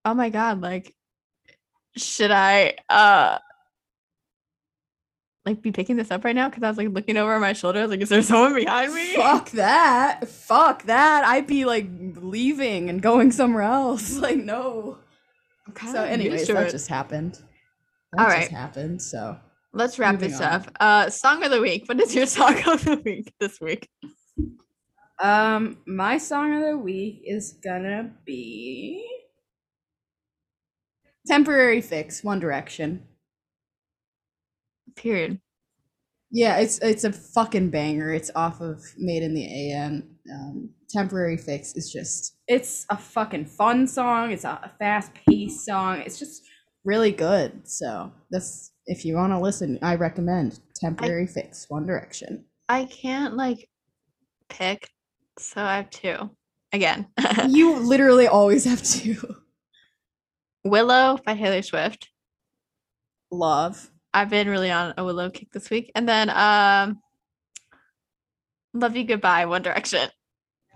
[0.07, 0.95] oh my God, like,
[1.97, 3.39] should I uh
[5.49, 6.49] like be picking this up right now?
[6.51, 7.81] Cause I was like looking over my shoulder.
[7.81, 9.15] I was like, is there someone behind me?
[9.17, 10.29] Fuck that.
[10.29, 11.25] Fuck that.
[11.25, 11.87] I'd be like
[12.17, 14.17] leaving and going somewhere else.
[14.19, 14.99] Like, no.
[15.67, 17.35] I'm So, anyways, that just happened.
[18.13, 18.49] That All just right.
[18.51, 19.03] happened.
[19.03, 19.39] So,
[19.73, 20.47] Let's wrap moving this on.
[20.53, 20.71] up.
[20.81, 21.85] Uh song of the week.
[21.89, 23.89] What is your song of the week this week?
[25.23, 29.05] um, my song of the week is gonna be
[31.27, 33.03] "Temporary Fix." One Direction.
[34.99, 35.41] Period.
[36.31, 38.13] Yeah, it's it's a fucking banger.
[38.13, 40.17] It's off of Made in the AM.
[40.31, 44.33] Um, Temporary Fix is just it's a fucking fun song.
[44.33, 46.03] It's a fast paced song.
[46.05, 46.43] It's just
[46.85, 47.67] really good.
[47.67, 51.67] So that's if you want to listen, I recommend Temporary Fix.
[51.69, 52.45] One Direction.
[52.69, 53.69] I can't like
[54.49, 54.91] pick,
[55.39, 56.31] so I have two.
[56.73, 57.07] Again.
[57.49, 59.17] you literally always have two.
[60.65, 62.11] Willow by Taylor Swift.
[63.31, 63.91] love.
[64.21, 65.91] I've been really on a Willow kick this week.
[65.95, 67.01] And then um
[68.75, 70.09] Love You Goodbye, One Direction.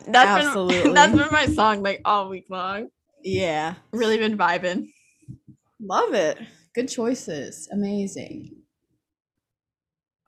[0.07, 0.83] That's Absolutely.
[0.83, 2.89] been that's been my song like all week long.
[3.23, 4.89] Yeah, Really been vibing.
[5.81, 6.39] love it.
[6.75, 7.69] Good choices.
[7.71, 8.57] Amazing.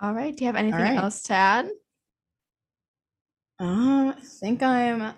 [0.01, 0.37] All right.
[0.37, 0.97] Do you have anything right.
[0.97, 1.71] else to add?
[3.59, 5.15] Um, I think I'm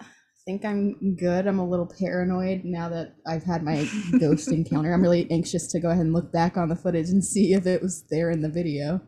[0.46, 1.46] think I'm good.
[1.46, 3.86] I'm a little paranoid now that I've had my
[4.20, 4.94] ghost encounter.
[4.94, 7.66] I'm really anxious to go ahead and look back on the footage and see if
[7.66, 9.00] it was there in the video.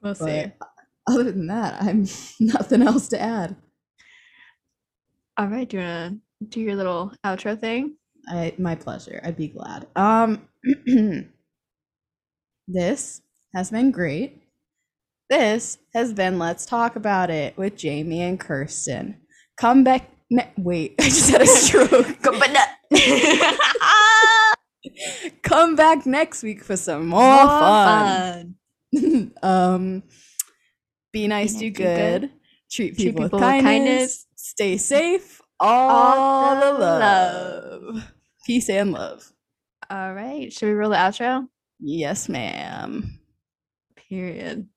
[0.00, 0.52] We'll see.
[1.08, 2.06] Other than that, I'm
[2.40, 3.56] nothing else to add.
[5.36, 6.16] All right, do you wanna
[6.48, 7.96] do your little outro thing?
[8.28, 9.20] I my pleasure.
[9.24, 9.88] I'd be glad.
[9.96, 10.48] Um
[12.68, 13.20] this
[13.54, 14.42] has been great.
[15.28, 19.20] This has been Let's Talk About It with Jamie and Kirsten.
[19.58, 22.16] Come back ne- wait, I just had a stroke.
[25.42, 28.54] Come back next week for some more, fun.
[29.42, 30.02] um
[31.12, 32.20] be nice, do, nice, do good.
[32.22, 32.30] good.
[32.70, 33.64] Treat Treat people, with, people with kindness.
[33.64, 34.26] kindness.
[34.36, 35.40] Stay safe.
[35.58, 38.12] All, All the the love.
[38.46, 39.32] Peace and love.
[39.90, 41.48] All right, should we roll the outro?
[41.80, 43.18] Yes, ma'am.
[44.08, 44.68] Period.